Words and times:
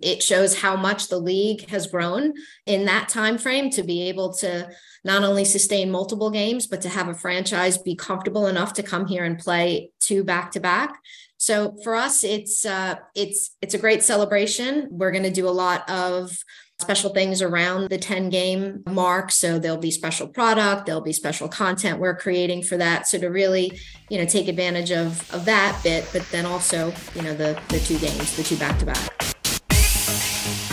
it 0.00 0.22
shows 0.22 0.60
how 0.60 0.76
much 0.76 1.08
the 1.08 1.18
league 1.18 1.68
has 1.70 1.86
grown 1.86 2.32
in 2.66 2.84
that 2.84 3.08
time 3.08 3.38
frame 3.38 3.70
to 3.70 3.82
be 3.82 4.08
able 4.08 4.32
to 4.32 4.68
not 5.04 5.24
only 5.24 5.44
sustain 5.44 5.90
multiple 5.90 6.30
games 6.30 6.66
but 6.66 6.80
to 6.80 6.88
have 6.88 7.08
a 7.08 7.14
franchise 7.14 7.78
be 7.78 7.94
comfortable 7.94 8.46
enough 8.46 8.72
to 8.72 8.82
come 8.82 9.06
here 9.06 9.24
and 9.24 9.38
play 9.38 9.90
two 10.00 10.22
back 10.22 10.50
to 10.52 10.60
back 10.60 10.98
so 11.38 11.76
for 11.84 11.94
us 11.94 12.24
it's 12.24 12.66
uh, 12.66 12.96
it's 13.14 13.56
it's 13.62 13.74
a 13.74 13.78
great 13.78 14.02
celebration. 14.02 14.88
We're 14.90 15.12
going 15.12 15.22
to 15.22 15.30
do 15.30 15.48
a 15.48 15.50
lot 15.50 15.88
of 15.88 16.36
special 16.80 17.10
things 17.10 17.42
around 17.42 17.90
the 17.90 17.98
10 17.98 18.28
game 18.28 18.82
mark. 18.86 19.32
So 19.32 19.58
there'll 19.58 19.78
be 19.78 19.90
special 19.90 20.28
product 20.28 20.86
there'll 20.86 21.00
be 21.00 21.12
special 21.12 21.48
content 21.48 22.00
we're 22.00 22.16
creating 22.16 22.62
for 22.62 22.76
that. 22.76 23.06
So 23.06 23.18
to 23.18 23.28
really 23.28 23.80
you 24.10 24.18
know 24.18 24.26
take 24.26 24.48
advantage 24.48 24.90
of 24.90 25.32
of 25.32 25.44
that 25.44 25.80
bit 25.82 26.08
but 26.12 26.28
then 26.30 26.44
also 26.44 26.92
you 27.14 27.22
know 27.22 27.34
the 27.34 27.60
the 27.68 27.78
two 27.80 27.98
games 27.98 28.36
the 28.36 28.42
two 28.42 28.56
back 28.56 28.78
to 28.80 28.86
back 28.86 29.27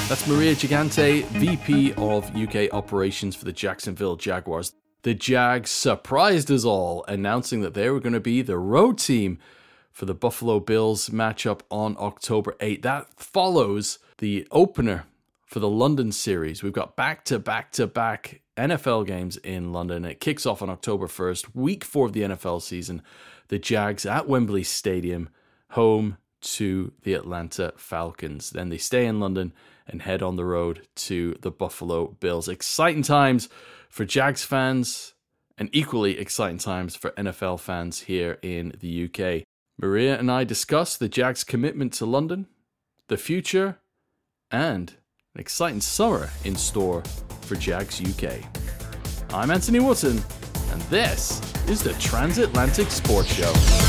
that's 0.07 0.27
Maria 0.27 0.53
Gigante, 0.53 1.23
VP 1.29 1.93
of 1.93 2.35
UK 2.35 2.71
operations 2.71 3.35
for 3.35 3.45
the 3.45 3.51
Jacksonville 3.51 4.15
Jaguars. 4.15 4.73
The 5.01 5.15
Jags 5.15 5.71
surprised 5.71 6.51
us 6.51 6.63
all, 6.63 7.03
announcing 7.07 7.61
that 7.61 7.73
they 7.73 7.89
were 7.89 7.99
going 7.99 8.13
to 8.13 8.19
be 8.19 8.43
the 8.43 8.57
road 8.57 8.99
team 8.99 9.39
for 9.91 10.05
the 10.05 10.13
Buffalo 10.13 10.59
Bills 10.59 11.09
matchup 11.09 11.61
on 11.71 11.95
October 11.99 12.55
8. 12.59 12.83
That 12.83 13.07
follows 13.19 13.97
the 14.19 14.47
opener 14.51 15.05
for 15.43 15.59
the 15.59 15.69
London 15.69 16.11
series. 16.11 16.61
We've 16.61 16.71
got 16.71 16.95
back 16.95 17.25
to 17.25 17.39
back 17.39 17.71
to 17.71 17.87
back 17.87 18.41
NFL 18.57 19.07
games 19.07 19.37
in 19.37 19.73
London. 19.73 20.05
It 20.05 20.19
kicks 20.19 20.45
off 20.45 20.61
on 20.61 20.69
October 20.69 21.07
1st, 21.07 21.55
week 21.55 21.83
four 21.83 22.05
of 22.05 22.13
the 22.13 22.21
NFL 22.21 22.61
season. 22.61 23.01
The 23.47 23.57
Jags 23.57 24.05
at 24.05 24.27
Wembley 24.27 24.63
Stadium, 24.63 25.29
home 25.71 26.17
to 26.41 26.91
the 27.01 27.15
Atlanta 27.15 27.73
Falcons. 27.75 28.51
Then 28.51 28.69
they 28.69 28.77
stay 28.77 29.07
in 29.07 29.19
London 29.19 29.51
and 29.87 30.01
head 30.01 30.21
on 30.21 30.35
the 30.35 30.45
road 30.45 30.87
to 30.95 31.35
the 31.41 31.51
Buffalo 31.51 32.15
Bills. 32.19 32.47
Exciting 32.47 33.03
times 33.03 33.49
for 33.89 34.05
Jags 34.05 34.43
fans 34.43 35.13
and 35.57 35.69
equally 35.71 36.19
exciting 36.19 36.57
times 36.57 36.95
for 36.95 37.11
NFL 37.11 37.59
fans 37.59 38.01
here 38.01 38.37
in 38.41 38.73
the 38.79 39.05
UK. 39.05 39.43
Maria 39.79 40.17
and 40.17 40.31
I 40.31 40.43
discuss 40.43 40.97
the 40.97 41.09
Jags' 41.09 41.43
commitment 41.43 41.93
to 41.93 42.05
London, 42.05 42.47
the 43.07 43.17
future, 43.17 43.79
and 44.51 44.93
an 45.33 45.41
exciting 45.41 45.81
summer 45.81 46.29
in 46.43 46.55
store 46.55 47.03
for 47.41 47.55
Jags 47.55 48.01
UK. 48.01 48.39
I'm 49.33 49.51
Anthony 49.51 49.79
Wootton, 49.79 50.21
and 50.71 50.81
this 50.83 51.41
is 51.67 51.83
the 51.83 51.93
Transatlantic 51.93 52.89
Sports 52.89 53.33
Show. 53.33 53.84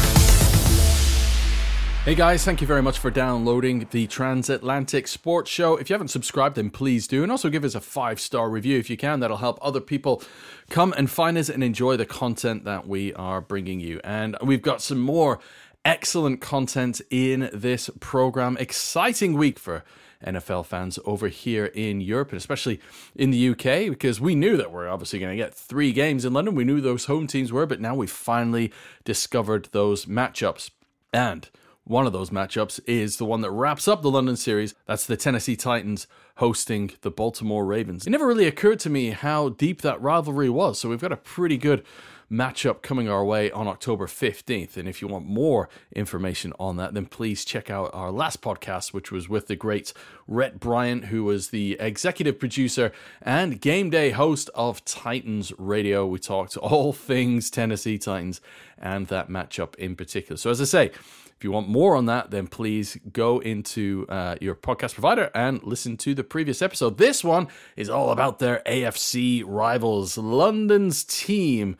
Hey 2.07 2.15
guys, 2.15 2.45
thank 2.45 2.61
you 2.61 2.69
very 2.69 2.83
much 2.83 3.01
for 3.01 3.11
downloading 3.11 3.89
the 3.91 4.07
Transatlantic 4.07 5.09
Sports 5.09 5.51
Show. 5.51 5.77
If 5.77 5.91
you 5.91 5.95
haven't 5.95 6.07
subscribed, 6.07 6.55
then 6.55 6.71
please 6.71 7.09
do. 7.09 7.25
And 7.25 7.33
also 7.33 7.51
give 7.51 7.65
us 7.65 7.75
a 7.75 7.81
five 7.81 8.21
star 8.21 8.49
review 8.49 8.79
if 8.79 8.89
you 8.89 8.97
can. 8.97 9.19
That'll 9.19 9.39
help 9.39 9.59
other 9.61 9.81
people 9.81 10.23
come 10.71 10.95
and 10.97 11.11
find 11.11 11.37
us 11.37 11.49
and 11.49 11.65
enjoy 11.65 11.97
the 11.97 12.07
content 12.07 12.63
that 12.63 12.87
we 12.87 13.13
are 13.15 13.41
bringing 13.41 13.81
you. 13.81 14.01
And 14.05 14.37
we've 14.41 14.63
got 14.63 14.83
some 14.83 15.01
more 15.01 15.41
excellent 15.85 16.41
content 16.41 17.01
in 17.11 17.51
this 17.53 17.91
program. 17.99 18.57
Exciting 18.59 19.35
week 19.35 19.59
for 19.59 19.83
NFL 20.25 20.67
fans 20.67 21.01
over 21.07 21.27
here 21.27 21.67
in 21.67 22.01
Europe 22.01 22.31
and 22.31 22.39
especially 22.39 22.79
in 23.17 23.33
the 23.33 23.49
UK 23.49 23.91
because 23.91 24.21
we 24.21 24.37
knew 24.37 24.57
that 24.57 24.71
we're 24.71 24.89
obviously 24.89 25.19
going 25.19 25.37
to 25.37 25.45
get 25.45 25.53
three 25.53 25.91
games 25.91 26.25
in 26.25 26.33
London. 26.33 26.55
We 26.55 26.63
knew 26.63 26.81
those 26.81 27.07
home 27.07 27.27
teams 27.27 27.53
were, 27.53 27.67
but 27.67 27.81
now 27.81 27.97
we've 27.97 28.09
finally 28.09 28.73
discovered 29.05 29.71
those 29.73 30.07
matchups. 30.07 30.71
And 31.13 31.51
one 31.87 32.05
of 32.05 32.13
those 32.13 32.31
matchups 32.31 32.81
is 32.85 33.17
the 33.17 33.25
one 33.25 33.43
that 33.43 33.51
wraps 33.53 33.87
up 33.87 34.03
the 34.03 34.11
London 34.11 34.37
series. 34.37 34.75
That's 34.87 35.07
the 35.07 35.17
Tennessee 35.17 35.55
Titans 35.55 36.09
hosting 36.37 36.91
the 37.03 37.13
Baltimore 37.13 37.65
Ravens. 37.65 38.09
It 38.09 38.11
never 38.11 38.27
really 38.27 38.47
occurred 38.47 38.81
to 38.81 38.91
me 38.91 39.11
how 39.11 39.51
deep 39.51 39.83
that 39.83 40.03
rivalry 40.03 40.51
was, 40.51 40.81
so 40.81 40.89
we've 40.89 41.01
got 41.01 41.13
a 41.13 41.17
pretty 41.17 41.57
good 41.57 41.85
matchup 42.31 42.83
coming 42.83 43.09
our 43.09 43.25
way 43.25 43.53
on 43.53 43.69
October 43.69 44.09
15th. 44.09 44.77
And 44.77 44.89
if 44.89 45.01
you 45.01 45.07
want 45.07 45.27
more 45.27 45.69
information 45.95 46.53
on 46.59 46.77
that, 46.77 46.93
then 46.93 47.07
please 47.07 47.45
check 47.45 47.71
out 47.71 47.91
our 47.95 48.11
last 48.11 48.43
podcast, 48.43 48.93
which 48.93 49.13
was 49.13 49.29
with 49.29 49.47
the 49.47 49.55
great 49.55 49.93
Rhett 50.27 50.59
Bryant, 50.59 51.05
who 51.05 51.23
was 51.23 51.51
the 51.51 51.77
executive 51.79 52.41
producer 52.41 52.91
and 53.23 53.61
game 53.61 53.91
day 53.91 54.11
host 54.11 54.51
of 54.57 54.85
Titans 54.85 55.53
Radio. 55.57 56.05
We 56.05 56.19
talked 56.19 56.57
all 56.57 56.93
things 56.93 57.49
Tennessee 57.49 57.97
Titans 57.97 58.41
and 58.77 59.07
that 59.07 59.29
matchup 59.29 59.77
in 59.77 59.95
particular. 59.95 60.37
So, 60.37 60.51
as 60.51 60.61
I 60.61 60.65
say, 60.65 60.91
if 61.37 61.45
you 61.45 61.53
want 61.53 61.69
more 61.69 61.97
on 61.97 62.07
that, 62.07 62.31
then 62.31 62.47
please 62.47 62.97
go 63.13 63.41
into 63.41 64.07
uh, 64.09 64.37
your 64.41 64.55
podcast 64.55 64.95
provider 64.95 65.31
and 65.35 65.63
listen 65.63 65.99
to 65.99 66.15
the 66.15 66.25
previous 66.25 66.63
episode. 66.63 66.97
This 66.97 67.23
one 67.23 67.49
is 67.77 67.91
all 67.91 68.11
about 68.11 68.39
their 68.39 68.63
AFC 68.65 69.43
rivals, 69.47 70.17
London's 70.17 71.05
team, 71.05 71.77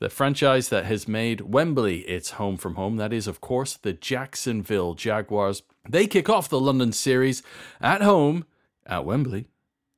the 0.00 0.08
franchise 0.08 0.70
that 0.70 0.86
has 0.86 1.06
made 1.06 1.42
Wembley 1.42 2.00
its 2.00 2.30
home 2.32 2.56
from 2.56 2.76
home. 2.76 2.96
That 2.96 3.12
is, 3.12 3.26
of 3.26 3.42
course, 3.42 3.76
the 3.76 3.92
Jacksonville 3.92 4.94
Jaguars. 4.94 5.62
They 5.86 6.06
kick 6.06 6.30
off 6.30 6.48
the 6.48 6.60
London 6.60 6.92
series 6.92 7.42
at 7.82 8.00
home 8.00 8.46
at 8.86 9.04
Wembley 9.04 9.48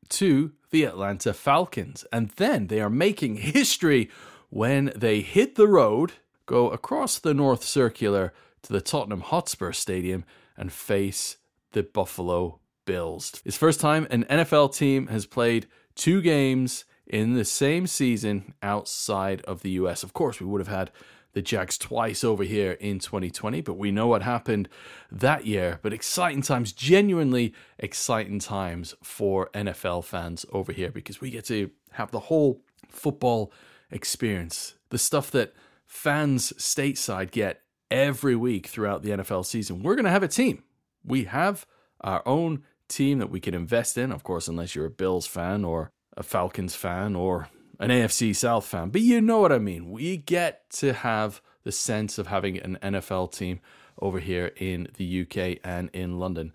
to 0.09 0.51
the 0.71 0.83
Atlanta 0.83 1.33
Falcons. 1.33 2.05
And 2.13 2.31
then 2.31 2.67
they 2.67 2.81
are 2.81 2.91
making 2.91 3.37
history 3.37 4.11
when 4.51 4.93
they 4.97 5.21
hit 5.21 5.55
the 5.55 5.69
road, 5.69 6.15
go 6.45 6.71
across 6.71 7.21
the 7.21 7.35
North 7.35 7.63
Circular 7.63 8.33
to 8.67 8.73
the 8.73 8.81
Tottenham 8.81 9.21
Hotspur 9.21 9.73
Stadium 9.73 10.25
and 10.57 10.73
face 10.73 11.37
the 11.73 11.85
Buffalo 11.85 12.61
Bills. 12.85 13.41
It's 13.45 13.57
first 13.57 13.81
time 13.81 14.07
an 14.11 14.25
NFL 14.25 14.75
team 14.75 15.07
has 15.07 15.25
played 15.25 15.67
two 15.95 16.21
games 16.21 16.85
in 17.07 17.35
the 17.35 17.45
same 17.45 17.87
season 17.87 18.55
outside 18.63 19.41
of 19.43 19.63
the 19.63 19.71
US. 19.71 20.03
Of 20.03 20.13
course, 20.13 20.41
we 20.41 20.47
would 20.47 20.61
have 20.61 20.69
had 20.69 20.91
the 21.33 21.43
Jags 21.43 21.79
twice 21.79 22.25
over 22.25 22.43
here 22.43 22.73
in 22.73 22.99
2020, 22.99 23.61
but 23.61 23.75
we 23.75 23.91
know 23.93 24.09
what 24.09 24.23
happened 24.23 24.69
that 25.13 25.47
year. 25.47 25.79
But 25.83 25.93
exciting 25.93 26.43
times, 26.43 26.73
genuinely 26.73 27.55
exciting 27.79 28.41
times 28.41 28.95
for 29.03 29.49
NFL 29.55 30.05
fans 30.05 30.45
over 30.51 30.73
here 30.73 30.91
because 30.91 31.21
we 31.21 31.31
get 31.31 31.45
to 31.47 31.71
have 31.93 32.11
the 32.11 32.21
whole 32.21 32.63
football 32.89 33.53
experience, 33.91 34.75
the 34.89 34.99
stuff 34.99 35.31
that 35.33 35.55
fans 35.85 36.53
stateside 36.55 37.31
get 37.31 37.61
every 37.91 38.37
week 38.37 38.67
throughout 38.67 39.03
the 39.03 39.11
NFL 39.11 39.47
season. 39.47 39.83
We're 39.83 39.95
going 39.95 40.05
to 40.05 40.11
have 40.11 40.23
a 40.23 40.29
team. 40.29 40.63
We 41.05 41.25
have 41.25 41.67
our 42.01 42.23
own 42.27 42.65
team 42.89 43.19
that 43.19 43.31
we 43.31 43.41
can 43.41 43.55
invest 43.55 43.97
in, 43.99 44.13
of 44.13 44.23
course, 44.23 44.49
unless 44.49 44.75
you're 44.75 44.87
a 44.87 44.91
Bills 44.91 45.27
fan 45.27 45.65
or 45.65 45.91
a 46.17 46.23
Falcons 46.23 46.75
fan 46.75 47.15
or 47.17 47.49
an 47.79 47.91
AFC 47.91 48.35
South 48.35 48.67
fan. 48.67 48.91
But 48.91 49.03
you 49.03 49.21
know 49.21 49.39
what 49.39 49.53
I 49.53 49.59
mean. 49.59 49.91
We 49.91 50.17
get 50.17 50.69
to 50.71 50.93
have 50.93 51.41
the 51.65 51.73
sense 51.73 52.19
of 52.19 52.29
having 52.29 52.59
an 52.59 52.79
NFL 52.83 53.33
team 53.33 53.61
over 54.01 54.21
here 54.21 54.53
in 54.57 54.89
the 54.97 55.23
UK 55.23 55.59
and 55.65 55.91
in 55.93 56.19
London. 56.19 56.53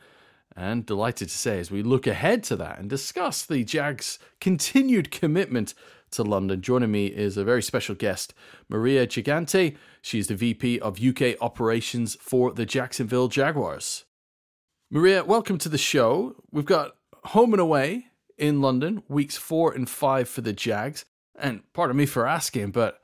And 0.56 0.86
delighted 0.86 1.30
to 1.30 1.38
say, 1.38 1.59
as 1.59 1.72
we 1.72 1.81
look 1.81 2.08
ahead 2.08 2.44
to 2.44 2.56
that 2.58 2.80
and 2.80 2.90
discuss 2.90 3.46
the 3.46 3.63
Jags' 3.63 4.19
continued 4.40 5.09
commitment 5.09 5.74
to 6.11 6.23
London. 6.23 6.61
Joining 6.61 6.91
me 6.91 7.07
is 7.07 7.38
a 7.38 7.44
very 7.44 7.63
special 7.63 7.95
guest, 7.95 8.33
Maria 8.69 9.07
Gigante. 9.07 9.75
She's 10.01 10.27
the 10.27 10.35
VP 10.35 10.79
of 10.79 11.01
UK 11.01 11.35
operations 11.41 12.16
for 12.22 12.51
the 12.51 12.66
Jacksonville 12.66 13.27
Jaguars. 13.27 14.05
Maria, 14.89 15.23
welcome 15.23 15.57
to 15.57 15.69
the 15.69 15.77
show. 15.77 16.35
We've 16.51 16.66
got 16.66 16.95
home 17.25 17.53
and 17.53 17.61
away 17.61 18.07
in 18.38 18.61
London, 18.61 19.03
weeks 19.07 19.38
four 19.38 19.71
and 19.71 19.89
five 19.89 20.27
for 20.27 20.41
the 20.41 20.53
Jags. 20.53 21.05
And 21.39 21.61
pardon 21.73 21.95
me 21.95 22.05
for 22.05 22.27
asking, 22.27 22.71
but 22.71 23.00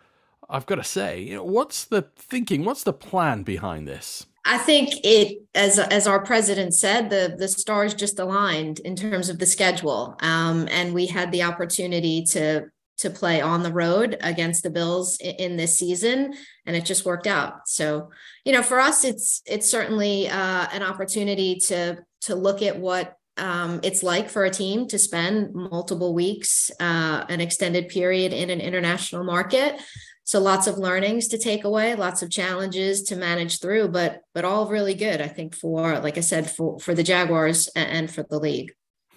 I've 0.50 0.66
got 0.66 0.76
to 0.76 0.84
say, 0.84 1.22
you 1.22 1.36
know, 1.36 1.44
what's 1.44 1.86
the 1.86 2.10
thinking? 2.16 2.64
What's 2.64 2.84
the 2.84 2.94
plan 2.94 3.44
behind 3.44 3.88
this? 3.88 4.26
I 4.46 4.58
think 4.58 4.94
it, 5.04 5.40
as 5.56 5.78
as 5.78 6.08
our 6.08 6.24
president 6.24 6.74
said, 6.74 7.10
the 7.10 7.36
the 7.38 7.50
stars 7.50 7.94
just 7.94 8.18
aligned 8.18 8.80
in 8.80 8.96
terms 8.96 9.28
of 9.28 9.40
the 9.40 9.46
schedule, 9.46 10.16
um, 10.22 10.70
and 10.72 10.94
we 10.94 11.08
had 11.08 11.34
the 11.34 11.44
opportunity 11.44 12.24
to 12.30 12.70
to 12.98 13.10
play 13.10 13.42
on 13.42 13.64
the 13.64 13.72
road 13.72 14.18
against 14.22 14.64
the 14.64 14.70
Bills 14.70 15.18
in, 15.20 15.56
this 15.56 15.78
season, 15.78 16.34
and 16.66 16.76
it 16.76 16.86
just 16.86 17.06
worked 17.06 17.28
out. 17.28 17.68
So, 17.68 18.10
you 18.44 18.52
know, 18.52 18.64
for 18.64 18.80
us, 18.80 19.04
it's 19.04 19.42
it's 19.46 19.70
certainly 19.70 20.28
uh, 20.28 20.68
an 20.72 20.84
opportunity 20.84 21.56
to 21.68 22.04
to 22.22 22.36
look 22.36 22.62
at 22.62 22.80
what 22.80 23.16
um, 23.38 23.80
it's 23.84 24.02
like 24.02 24.30
for 24.30 24.46
a 24.46 24.50
team 24.50 24.88
to 24.88 24.98
spend 24.98 25.54
multiple 25.54 26.14
weeks, 26.14 26.72
uh, 26.80 27.26
an 27.30 27.40
extended 27.40 27.90
period 27.90 28.34
in 28.34 28.50
an 28.50 28.60
international 28.60 29.24
market. 29.24 29.80
So 30.24 30.42
lots 30.42 30.68
of 30.68 30.78
learnings 30.78 31.30
to 31.30 31.38
take 31.38 31.64
away, 31.64 31.96
lots 31.96 32.22
of 32.22 32.30
challenges 32.30 33.04
to 33.04 33.16
manage 33.16 33.62
through, 33.62 33.90
but 33.90 34.22
but 34.34 34.44
all 34.44 34.68
really 34.68 34.96
good, 34.96 35.22
I 35.22 35.28
think, 35.28 35.56
for 35.56 36.00
like 36.00 36.18
I 36.18 36.22
said, 36.22 36.50
for 36.50 36.80
for 36.80 36.96
the 36.96 37.04
Jaguars 37.04 37.70
and 37.76 38.12
for 38.12 38.24
the 38.24 38.40
league. 38.40 38.74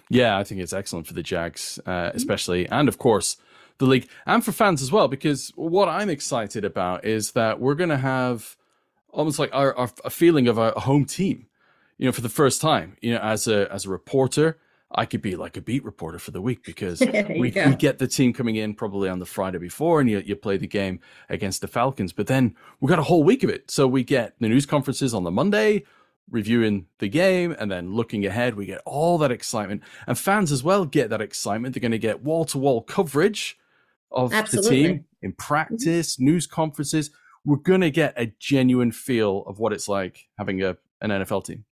Yeah, 0.09 0.37
I 0.37 0.43
think 0.43 0.61
it's 0.61 0.73
excellent 0.73 1.07
for 1.07 1.13
the 1.13 1.23
Jags, 1.23 1.79
uh, 1.85 2.11
especially, 2.13 2.67
and 2.69 2.87
of 2.87 2.97
course 2.97 3.37
the 3.81 3.89
league 3.89 4.07
and 4.25 4.43
for 4.43 4.51
fans 4.51 4.81
as 4.81 4.91
well. 4.91 5.07
Because 5.07 5.51
what 5.55 5.89
I'm 5.89 6.09
excited 6.09 6.63
about 6.63 7.05
is 7.05 7.31
that 7.31 7.59
we're 7.59 7.75
going 7.75 7.89
to 7.89 7.97
have 7.97 8.55
almost 9.09 9.39
like 9.39 9.49
our, 9.53 9.75
our, 9.75 9.89
a 10.05 10.09
feeling 10.09 10.47
of 10.47 10.57
a 10.57 10.71
home 10.71 11.05
team. 11.05 11.47
you 11.97 12.05
know, 12.05 12.11
for 12.11 12.21
the 12.21 12.29
first 12.29 12.61
time, 12.61 12.97
you 13.01 13.13
know, 13.13 13.19
as 13.19 13.47
a 13.47 13.71
as 13.71 13.85
a 13.85 13.89
reporter, 13.89 14.57
I 14.93 15.05
could 15.05 15.21
be 15.21 15.35
like 15.35 15.57
a 15.57 15.61
beat 15.61 15.83
reporter 15.83 16.19
for 16.19 16.31
the 16.31 16.41
week 16.41 16.63
because 16.63 16.99
we, 17.29 17.39
we, 17.39 17.51
get 17.51 17.99
the 17.99 18.07
team 18.07 18.33
coming 18.33 18.55
in 18.55 18.73
probably 18.73 19.09
on 19.09 19.19
the 19.19 19.25
Friday 19.25 19.57
before 19.57 19.99
and 20.01 20.09
you, 20.09 20.19
you 20.19 20.35
play 20.35 20.57
the 20.57 20.67
game 20.67 20.99
against 21.29 21.61
the 21.61 21.67
Falcons. 21.67 22.13
But 22.13 22.27
then 22.27 22.55
we 22.79 22.89
got 22.89 22.99
a 22.99 23.03
whole 23.03 23.23
week 23.23 23.43
of 23.43 23.49
it. 23.49 23.71
So 23.71 23.87
we 23.87 24.03
get 24.03 24.35
the 24.39 24.49
news 24.49 24.65
conferences 24.65 25.13
on 25.13 25.23
the 25.23 25.31
Monday, 25.31 25.83
reviewing 26.29 26.87
the 26.99 27.09
game, 27.09 27.55
and 27.57 27.71
then 27.71 27.93
looking 27.93 28.25
ahead, 28.25 28.55
we 28.55 28.65
get 28.65 28.81
all 28.85 29.17
that 29.19 29.31
excitement. 29.31 29.83
And 30.07 30.17
fans 30.17 30.51
as 30.51 30.63
well 30.63 30.85
get 30.85 31.09
that 31.09 31.21
excitement. 31.21 31.73
They're 31.73 31.81
going 31.81 31.91
to 31.91 31.99
get 31.99 32.23
wall 32.23 32.45
to 32.45 32.57
wall 32.57 32.81
coverage 32.81 33.57
of 34.11 34.33
Absolutely. 34.33 34.81
the 34.81 34.87
team 34.87 35.05
in 35.21 35.33
practice, 35.33 36.15
mm-hmm. 36.15 36.25
news 36.25 36.47
conferences. 36.47 37.11
We're 37.43 37.57
going 37.57 37.81
to 37.81 37.91
get 37.91 38.13
a 38.17 38.31
genuine 38.39 38.91
feel 38.91 39.43
of 39.47 39.59
what 39.59 39.73
it's 39.73 39.87
like 39.87 40.27
having 40.37 40.61
a, 40.61 40.77
an 41.01 41.09
NFL 41.09 41.45
team. 41.45 41.65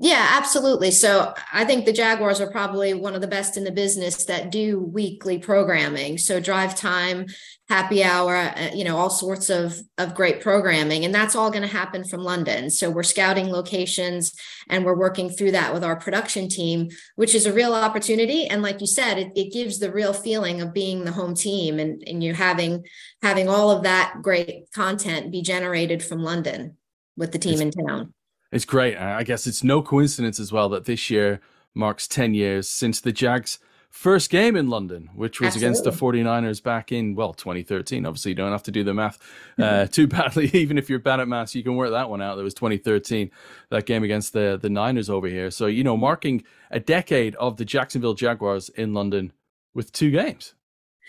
Yeah, 0.00 0.28
absolutely. 0.34 0.92
So 0.92 1.34
I 1.52 1.64
think 1.64 1.84
the 1.84 1.92
Jaguars 1.92 2.40
are 2.40 2.50
probably 2.50 2.94
one 2.94 3.16
of 3.16 3.20
the 3.20 3.26
best 3.26 3.56
in 3.56 3.64
the 3.64 3.72
business 3.72 4.26
that 4.26 4.52
do 4.52 4.78
weekly 4.78 5.38
programming. 5.38 6.18
So 6.18 6.38
drive 6.38 6.76
time, 6.76 7.26
happy 7.68 8.04
hour, 8.04 8.36
uh, 8.36 8.70
you 8.72 8.84
know, 8.84 8.96
all 8.96 9.10
sorts 9.10 9.50
of 9.50 9.76
of 9.98 10.14
great 10.14 10.40
programming, 10.40 11.04
and 11.04 11.12
that's 11.12 11.34
all 11.34 11.50
going 11.50 11.62
to 11.62 11.68
happen 11.68 12.04
from 12.04 12.22
London. 12.22 12.70
So 12.70 12.90
we're 12.90 13.02
scouting 13.02 13.50
locations 13.50 14.34
and 14.70 14.84
we're 14.84 14.96
working 14.96 15.30
through 15.30 15.50
that 15.52 15.74
with 15.74 15.82
our 15.82 15.96
production 15.96 16.48
team, 16.48 16.90
which 17.16 17.34
is 17.34 17.46
a 17.46 17.52
real 17.52 17.74
opportunity. 17.74 18.46
And 18.46 18.62
like 18.62 18.80
you 18.80 18.86
said, 18.86 19.18
it, 19.18 19.32
it 19.34 19.52
gives 19.52 19.80
the 19.80 19.90
real 19.90 20.12
feeling 20.12 20.60
of 20.60 20.72
being 20.72 21.04
the 21.04 21.12
home 21.12 21.34
team, 21.34 21.80
and 21.80 22.04
and 22.06 22.22
you 22.22 22.34
having 22.34 22.86
having 23.20 23.48
all 23.48 23.72
of 23.72 23.82
that 23.82 24.18
great 24.22 24.70
content 24.72 25.32
be 25.32 25.42
generated 25.42 26.04
from 26.04 26.22
London 26.22 26.76
with 27.16 27.32
the 27.32 27.38
team 27.40 27.60
in 27.60 27.72
town. 27.72 28.14
It's 28.50 28.64
great. 28.64 28.96
I 28.96 29.22
guess 29.24 29.46
it's 29.46 29.62
no 29.62 29.82
coincidence 29.82 30.40
as 30.40 30.52
well 30.52 30.68
that 30.70 30.86
this 30.86 31.10
year 31.10 31.40
marks 31.74 32.08
10 32.08 32.34
years 32.34 32.68
since 32.68 33.00
the 33.00 33.12
Jags' 33.12 33.58
first 33.90 34.30
game 34.30 34.56
in 34.56 34.68
London, 34.68 35.10
which 35.14 35.40
was 35.40 35.48
Absolutely. 35.48 35.66
against 35.66 35.84
the 35.84 35.90
49ers 35.90 36.62
back 36.62 36.90
in, 36.90 37.14
well, 37.14 37.34
2013. 37.34 38.06
Obviously, 38.06 38.30
you 38.30 38.34
don't 38.34 38.52
have 38.52 38.62
to 38.64 38.70
do 38.70 38.84
the 38.84 38.94
math 38.94 39.18
uh, 39.58 39.86
too 39.90 40.06
badly. 40.06 40.46
Even 40.54 40.78
if 40.78 40.88
you're 40.88 40.98
bad 40.98 41.20
at 41.20 41.28
math, 41.28 41.54
you 41.54 41.62
can 41.62 41.76
work 41.76 41.90
that 41.90 42.08
one 42.08 42.22
out. 42.22 42.36
That 42.36 42.42
was 42.42 42.54
2013, 42.54 43.30
that 43.70 43.86
game 43.86 44.02
against 44.02 44.32
the, 44.32 44.58
the 44.60 44.70
Niners 44.70 45.10
over 45.10 45.26
here. 45.26 45.50
So, 45.50 45.66
you 45.66 45.84
know, 45.84 45.96
marking 45.96 46.42
a 46.70 46.80
decade 46.80 47.34
of 47.36 47.56
the 47.56 47.64
Jacksonville 47.64 48.14
Jaguars 48.14 48.68
in 48.70 48.94
London 48.94 49.32
with 49.74 49.92
two 49.92 50.10
games. 50.10 50.54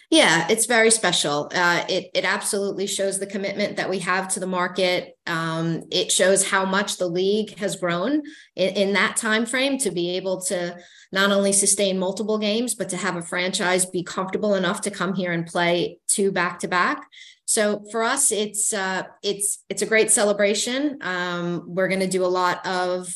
Yeah, 0.09 0.47
it's 0.50 0.65
very 0.65 0.89
special. 0.89 1.51
Uh, 1.53 1.85
it 1.88 2.09
it 2.15 2.25
absolutely 2.25 2.88
shows 2.88 3.19
the 3.19 3.27
commitment 3.27 3.77
that 3.77 3.91
we 3.91 4.00
have 4.00 4.27
to 4.29 4.39
the 4.39 4.47
market. 4.47 5.15
Um, 5.27 5.83
it 5.91 6.11
shows 6.11 6.50
how 6.50 6.65
much 6.65 6.97
the 6.97 7.06
league 7.07 7.59
has 7.59 7.75
grown 7.75 8.23
in, 8.56 8.69
in, 8.73 8.94
that 8.94 9.17
time 9.17 9.45
frame 9.45 9.77
to 9.79 9.91
be 9.91 10.17
able 10.17 10.41
to 10.44 10.75
not 11.11 11.31
only 11.31 11.53
sustain 11.53 12.00
multiple 12.00 12.39
games, 12.39 12.73
but 12.73 12.89
to 12.89 12.97
have 12.97 13.17
a 13.17 13.21
franchise 13.21 13.85
be 13.85 14.01
comfortable 14.01 14.56
enough 14.56 14.81
to 14.81 14.91
come 14.91 15.13
here 15.13 15.31
and 15.31 15.45
play 15.45 16.00
two 16.07 16.31
back 16.31 16.57
to 16.59 16.67
back. 16.67 17.07
So 17.45 17.83
for 17.91 18.01
us, 18.01 18.31
it's 18.31 18.73
uh, 18.73 19.03
it's 19.21 19.63
it's 19.69 19.83
a 19.83 19.88
great 19.88 20.09
celebration. 20.09 20.97
Um, 21.01 21.65
we're 21.67 21.88
going 21.88 22.00
to 22.00 22.07
do 22.07 22.25
a 22.25 22.27
lot 22.27 22.65
of 22.65 23.13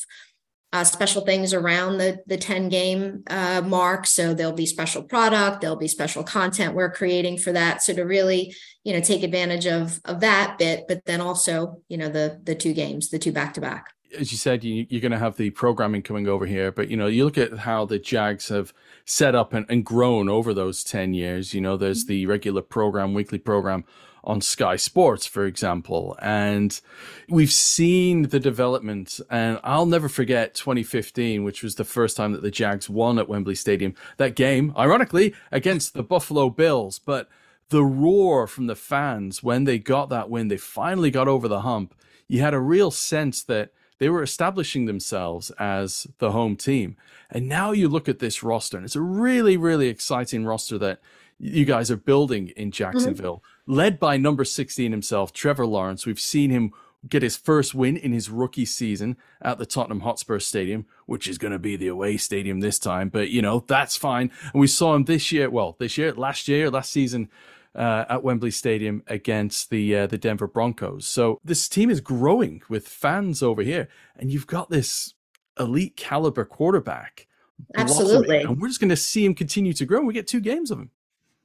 uh, 0.74 0.82
special 0.82 1.24
things 1.24 1.54
around 1.54 1.98
the 1.98 2.18
the 2.26 2.36
10 2.36 2.68
game 2.68 3.22
uh, 3.28 3.62
mark. 3.64 4.08
So 4.08 4.34
there'll 4.34 4.52
be 4.52 4.66
special 4.66 5.04
product 5.04 5.60
there'll 5.60 5.76
be 5.76 5.86
special 5.88 6.24
content 6.24 6.74
we're 6.74 6.90
creating 6.90 7.38
for 7.38 7.52
that. 7.52 7.80
So 7.80 7.94
to 7.94 8.02
really 8.02 8.54
you 8.82 8.92
know 8.92 9.00
take 9.00 9.22
advantage 9.22 9.66
of 9.66 10.00
of 10.04 10.20
that 10.20 10.58
bit 10.58 10.84
but 10.88 11.04
then 11.04 11.20
also 11.20 11.80
you 11.88 11.96
know 11.96 12.08
the 12.08 12.40
the 12.42 12.56
two 12.56 12.72
games 12.72 13.10
the 13.10 13.20
two 13.20 13.30
back 13.30 13.54
to 13.54 13.60
back. 13.60 13.94
As 14.18 14.32
you 14.32 14.38
said 14.38 14.64
you, 14.64 14.84
are 14.96 15.00
going 15.00 15.12
to 15.12 15.18
have 15.18 15.36
the 15.36 15.50
programming 15.50 16.02
coming 16.02 16.26
over 16.26 16.44
here 16.44 16.72
but 16.72 16.90
you 16.90 16.96
know 16.96 17.06
you 17.06 17.24
look 17.24 17.38
at 17.38 17.58
how 17.58 17.84
the 17.84 18.00
jags 18.00 18.48
have 18.48 18.74
set 19.04 19.36
up 19.36 19.52
and, 19.52 19.66
and 19.68 19.84
grown 19.84 20.28
over 20.28 20.52
those 20.52 20.82
10 20.82 21.14
years. 21.14 21.54
You 21.54 21.60
know 21.60 21.76
there's 21.76 22.02
mm-hmm. 22.02 22.14
the 22.14 22.26
regular 22.26 22.62
program 22.62 23.14
weekly 23.14 23.38
program 23.38 23.84
on 24.24 24.40
Sky 24.40 24.76
Sports, 24.76 25.26
for 25.26 25.44
example. 25.44 26.16
And 26.20 26.80
we've 27.28 27.52
seen 27.52 28.22
the 28.28 28.40
development. 28.40 29.20
And 29.30 29.60
I'll 29.62 29.86
never 29.86 30.08
forget 30.08 30.54
2015, 30.54 31.44
which 31.44 31.62
was 31.62 31.76
the 31.76 31.84
first 31.84 32.16
time 32.16 32.32
that 32.32 32.42
the 32.42 32.50
Jags 32.50 32.90
won 32.90 33.18
at 33.18 33.28
Wembley 33.28 33.54
Stadium. 33.54 33.94
That 34.16 34.34
game, 34.34 34.72
ironically, 34.76 35.34
against 35.52 35.94
the 35.94 36.02
Buffalo 36.02 36.50
Bills. 36.50 36.98
But 36.98 37.28
the 37.68 37.84
roar 37.84 38.46
from 38.46 38.66
the 38.66 38.76
fans 38.76 39.42
when 39.42 39.64
they 39.64 39.78
got 39.78 40.08
that 40.08 40.30
win, 40.30 40.48
they 40.48 40.56
finally 40.56 41.10
got 41.10 41.28
over 41.28 41.46
the 41.46 41.60
hump. 41.60 41.94
You 42.26 42.40
had 42.40 42.54
a 42.54 42.60
real 42.60 42.90
sense 42.90 43.42
that 43.44 43.70
they 43.98 44.08
were 44.08 44.22
establishing 44.22 44.86
themselves 44.86 45.50
as 45.52 46.06
the 46.18 46.32
home 46.32 46.56
team. 46.56 46.96
And 47.30 47.48
now 47.48 47.72
you 47.72 47.88
look 47.88 48.08
at 48.08 48.18
this 48.18 48.42
roster, 48.42 48.76
and 48.76 48.84
it's 48.84 48.96
a 48.96 49.00
really, 49.00 49.56
really 49.56 49.88
exciting 49.88 50.44
roster 50.44 50.78
that 50.78 51.00
you 51.38 51.64
guys 51.64 51.90
are 51.90 51.96
building 51.96 52.48
in 52.56 52.64
mm-hmm. 52.64 52.70
Jacksonville. 52.70 53.36
Mm-hmm 53.36 53.54
led 53.66 53.98
by 53.98 54.16
number 54.16 54.44
16 54.44 54.90
himself, 54.90 55.32
Trevor 55.32 55.66
Lawrence. 55.66 56.06
We've 56.06 56.20
seen 56.20 56.50
him 56.50 56.72
get 57.06 57.22
his 57.22 57.36
first 57.36 57.74
win 57.74 57.96
in 57.96 58.12
his 58.12 58.30
rookie 58.30 58.64
season 58.64 59.16
at 59.42 59.58
the 59.58 59.66
Tottenham 59.66 60.00
Hotspur 60.00 60.38
Stadium, 60.38 60.86
which 61.06 61.28
is 61.28 61.36
going 61.36 61.52
to 61.52 61.58
be 61.58 61.76
the 61.76 61.88
away 61.88 62.16
stadium 62.16 62.60
this 62.60 62.78
time. 62.78 63.08
But, 63.10 63.30
you 63.30 63.42
know, 63.42 63.64
that's 63.66 63.96
fine. 63.96 64.30
And 64.52 64.60
we 64.60 64.66
saw 64.66 64.94
him 64.94 65.04
this 65.04 65.30
year, 65.30 65.50
well, 65.50 65.76
this 65.78 65.98
year, 65.98 66.12
last 66.12 66.48
year, 66.48 66.70
last 66.70 66.90
season. 66.90 67.28
Uh, 67.76 68.04
at 68.08 68.22
Wembley 68.22 68.52
Stadium 68.52 69.02
against 69.08 69.68
the 69.68 69.96
uh, 69.96 70.06
the 70.06 70.16
Denver 70.16 70.46
Broncos. 70.46 71.06
So 71.06 71.40
this 71.44 71.68
team 71.68 71.90
is 71.90 72.00
growing 72.00 72.62
with 72.68 72.86
fans 72.86 73.42
over 73.42 73.62
here, 73.62 73.88
and 74.14 74.30
you've 74.30 74.46
got 74.46 74.70
this 74.70 75.14
elite 75.58 75.96
caliber 75.96 76.44
quarterback. 76.44 77.26
Absolutely, 77.74 78.42
and 78.42 78.60
we're 78.60 78.68
just 78.68 78.78
going 78.78 78.90
to 78.90 78.96
see 78.96 79.24
him 79.24 79.34
continue 79.34 79.72
to 79.72 79.84
grow. 79.84 80.02
We 80.02 80.14
get 80.14 80.28
two 80.28 80.38
games 80.38 80.70
of 80.70 80.78
him. 80.78 80.92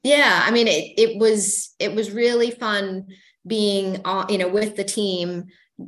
Yeah, 0.04 0.44
I 0.46 0.52
mean, 0.52 0.68
it 0.68 0.94
it 0.98 1.18
was 1.18 1.74
it 1.80 1.94
was 1.94 2.12
really 2.12 2.52
fun 2.52 3.08
being 3.46 4.02
on, 4.06 4.30
you 4.30 4.38
know, 4.38 4.48
with 4.48 4.76
the 4.76 4.84
team 4.84 5.46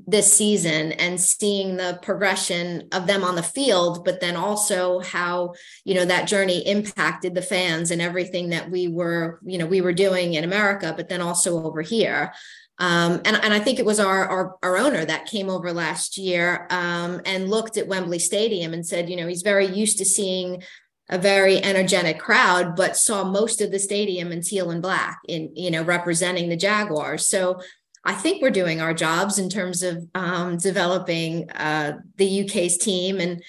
this 0.07 0.31
season 0.31 0.93
and 0.93 1.19
seeing 1.19 1.75
the 1.75 1.99
progression 2.01 2.87
of 2.93 3.07
them 3.07 3.23
on 3.23 3.35
the 3.35 3.43
field, 3.43 4.05
but 4.05 4.21
then 4.21 4.35
also 4.35 4.99
how 4.99 5.53
you 5.85 5.93
know 5.93 6.05
that 6.05 6.27
journey 6.27 6.65
impacted 6.67 7.35
the 7.35 7.41
fans 7.41 7.91
and 7.91 8.01
everything 8.01 8.49
that 8.49 8.69
we 8.69 8.87
were 8.87 9.39
you 9.45 9.57
know 9.57 9.65
we 9.65 9.81
were 9.81 9.93
doing 9.93 10.33
in 10.33 10.43
America, 10.43 10.93
but 10.95 11.09
then 11.09 11.21
also 11.21 11.63
over 11.63 11.81
here. 11.81 12.33
Um, 12.79 13.21
and, 13.25 13.37
and 13.37 13.53
I 13.53 13.59
think 13.59 13.77
it 13.77 13.85
was 13.85 13.99
our, 13.99 14.27
our, 14.27 14.55
our 14.63 14.75
owner 14.75 15.05
that 15.05 15.27
came 15.27 15.51
over 15.51 15.71
last 15.71 16.17
year 16.17 16.65
um, 16.71 17.21
and 17.27 17.47
looked 17.47 17.77
at 17.77 17.87
Wembley 17.87 18.17
Stadium 18.17 18.73
and 18.73 18.83
said, 18.83 19.07
you 19.07 19.15
know, 19.15 19.27
he's 19.27 19.43
very 19.43 19.67
used 19.67 19.99
to 19.99 20.05
seeing 20.05 20.63
a 21.11 21.17
very 21.17 21.61
energetic 21.61 22.17
crowd, 22.17 22.75
but 22.75 22.95
saw 22.95 23.23
most 23.23 23.61
of 23.61 23.69
the 23.69 23.79
stadium 23.79 24.31
in 24.31 24.41
teal 24.41 24.71
and 24.71 24.81
black 24.81 25.19
in, 25.27 25.51
you 25.55 25.69
know, 25.69 25.83
representing 25.83 26.47
the 26.47 26.55
Jaguars. 26.55 27.27
So 27.27 27.59
I 28.05 28.13
think 28.13 28.41
we're 28.41 28.49
doing 28.49 28.81
our 28.81 28.93
jobs 28.93 29.37
in 29.37 29.49
terms 29.49 29.83
of 29.83 30.07
um, 30.15 30.57
developing 30.57 31.51
uh, 31.51 31.99
the 32.15 32.45
UK's 32.45 32.77
team. 32.77 33.19
And, 33.19 33.43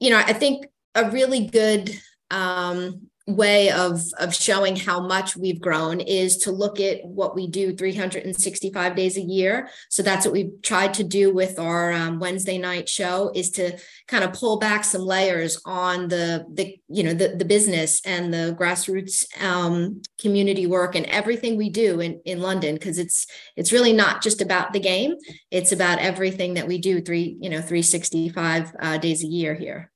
you 0.00 0.10
know, 0.10 0.18
I 0.18 0.32
think 0.32 0.66
a 0.96 1.10
really 1.10 1.46
good 1.46 1.96
um, 2.30 3.08
way 3.26 3.70
of 3.70 4.02
of 4.18 4.34
showing 4.34 4.76
how 4.76 5.00
much 5.00 5.34
we've 5.34 5.60
grown 5.60 6.00
is 6.00 6.36
to 6.36 6.52
look 6.52 6.78
at 6.78 7.02
what 7.04 7.34
we 7.34 7.46
do 7.46 7.74
365 7.74 8.94
days 8.94 9.16
a 9.16 9.22
year. 9.22 9.70
So 9.88 10.02
that's 10.02 10.26
what 10.26 10.34
we've 10.34 10.60
tried 10.62 10.92
to 10.94 11.04
do 11.04 11.32
with 11.32 11.58
our 11.58 11.92
um, 11.92 12.18
wednesday 12.18 12.58
night 12.58 12.88
show 12.88 13.30
is 13.34 13.50
to 13.50 13.78
kind 14.08 14.24
of 14.24 14.34
pull 14.34 14.58
back 14.58 14.84
some 14.84 15.02
layers 15.02 15.60
on 15.64 16.08
the 16.08 16.44
the 16.52 16.78
you 16.88 17.02
know 17.02 17.14
the, 17.14 17.28
the 17.28 17.44
business 17.44 18.04
and 18.04 18.32
the 18.32 18.54
grassroots 18.58 19.24
um, 19.42 20.02
community 20.20 20.66
work 20.66 20.94
and 20.94 21.06
everything 21.06 21.56
we 21.56 21.70
do 21.70 22.00
in 22.00 22.20
in 22.26 22.40
london 22.40 22.74
because 22.74 22.98
it's 22.98 23.26
it's 23.56 23.72
really 23.72 23.92
not 23.92 24.22
just 24.22 24.42
about 24.42 24.72
the 24.72 24.80
game. 24.80 25.14
It's 25.50 25.72
about 25.72 25.98
everything 25.98 26.54
that 26.54 26.66
we 26.66 26.78
do 26.78 27.00
three 27.00 27.38
you 27.40 27.48
know 27.48 27.60
365 27.60 28.72
uh, 28.78 28.98
days 28.98 29.24
a 29.24 29.26
year 29.26 29.54
here 29.54 29.90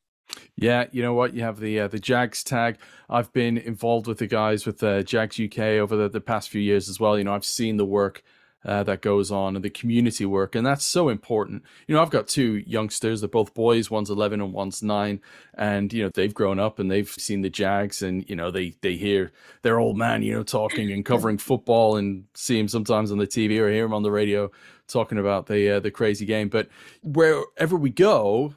yeah, 0.56 0.86
you 0.92 1.02
know 1.02 1.14
what? 1.14 1.34
You 1.34 1.42
have 1.42 1.60
the 1.60 1.80
uh, 1.80 1.88
the 1.88 1.98
Jags 1.98 2.42
tag. 2.42 2.78
I've 3.08 3.32
been 3.32 3.58
involved 3.58 4.06
with 4.06 4.18
the 4.18 4.26
guys 4.26 4.66
with 4.66 4.82
uh, 4.82 5.02
Jags 5.02 5.40
UK 5.40 5.58
over 5.58 5.96
the, 5.96 6.08
the 6.08 6.20
past 6.20 6.50
few 6.50 6.60
years 6.60 6.88
as 6.88 7.00
well. 7.00 7.16
You 7.16 7.24
know, 7.24 7.34
I've 7.34 7.44
seen 7.44 7.76
the 7.76 7.86
work 7.86 8.22
uh, 8.64 8.82
that 8.82 9.00
goes 9.00 9.30
on 9.30 9.54
and 9.54 9.64
the 9.64 9.70
community 9.70 10.26
work, 10.26 10.54
and 10.54 10.66
that's 10.66 10.84
so 10.84 11.08
important. 11.08 11.62
You 11.86 11.94
know, 11.94 12.02
I've 12.02 12.10
got 12.10 12.26
two 12.26 12.62
youngsters. 12.66 13.20
They're 13.20 13.28
both 13.28 13.54
boys. 13.54 13.90
One's 13.90 14.10
eleven 14.10 14.40
and 14.40 14.52
one's 14.52 14.82
nine, 14.82 15.20
and 15.54 15.92
you 15.92 16.02
know 16.02 16.10
they've 16.12 16.34
grown 16.34 16.58
up 16.58 16.78
and 16.78 16.90
they've 16.90 17.08
seen 17.08 17.42
the 17.42 17.50
Jags, 17.50 18.02
and 18.02 18.28
you 18.28 18.36
know 18.36 18.50
they 18.50 18.74
they 18.82 18.96
hear 18.96 19.32
their 19.62 19.78
old 19.78 19.96
man, 19.96 20.22
you 20.22 20.34
know, 20.34 20.42
talking 20.42 20.92
and 20.92 21.04
covering 21.04 21.38
football, 21.38 21.96
and 21.96 22.24
see 22.34 22.58
him 22.58 22.68
sometimes 22.68 23.12
on 23.12 23.18
the 23.18 23.26
TV 23.26 23.58
or 23.58 23.70
hear 23.70 23.84
him 23.84 23.94
on 23.94 24.02
the 24.02 24.10
radio 24.10 24.50
talking 24.88 25.18
about 25.18 25.46
the 25.46 25.76
uh, 25.76 25.80
the 25.80 25.90
crazy 25.90 26.26
game. 26.26 26.48
But 26.48 26.68
wherever 27.02 27.76
we 27.76 27.90
go, 27.90 28.54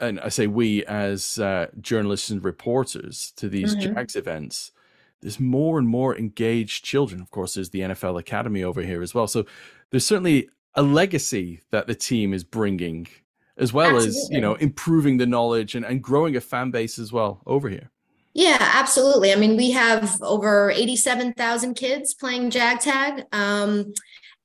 and 0.00 0.20
I 0.20 0.28
say 0.28 0.46
we 0.46 0.84
as 0.86 1.38
uh, 1.38 1.66
journalists 1.80 2.30
and 2.30 2.42
reporters 2.42 3.32
to 3.36 3.48
these 3.48 3.74
mm-hmm. 3.74 3.94
Jags 3.94 4.16
events, 4.16 4.72
there's 5.20 5.38
more 5.38 5.78
and 5.78 5.86
more 5.86 6.16
engaged 6.16 6.84
children. 6.84 7.20
Of 7.20 7.30
course, 7.30 7.54
there's 7.54 7.70
the 7.70 7.80
NFL 7.80 8.18
Academy 8.18 8.64
over 8.64 8.82
here 8.82 9.02
as 9.02 9.14
well. 9.14 9.26
So 9.26 9.44
there's 9.90 10.06
certainly 10.06 10.48
a 10.74 10.82
legacy 10.82 11.60
that 11.70 11.86
the 11.86 11.94
team 11.94 12.32
is 12.32 12.44
bringing 12.44 13.06
as 13.56 13.72
well 13.72 13.96
Absolutely. 13.96 14.08
as 14.08 14.30
you 14.30 14.40
know 14.40 14.54
improving 14.54 15.18
the 15.18 15.26
knowledge 15.26 15.74
and, 15.74 15.84
and 15.84 16.02
growing 16.02 16.36
a 16.36 16.40
fan 16.40 16.70
base 16.70 16.98
as 16.98 17.12
well 17.12 17.42
over 17.46 17.68
here. 17.68 17.90
Yeah, 18.32 18.58
absolutely. 18.60 19.32
I 19.32 19.36
mean, 19.36 19.56
we 19.56 19.72
have 19.72 20.16
over 20.22 20.70
87,000 20.70 21.74
kids 21.74 22.14
playing 22.14 22.50
Jag 22.50 22.78
Tag. 22.78 23.24
Um, 23.32 23.92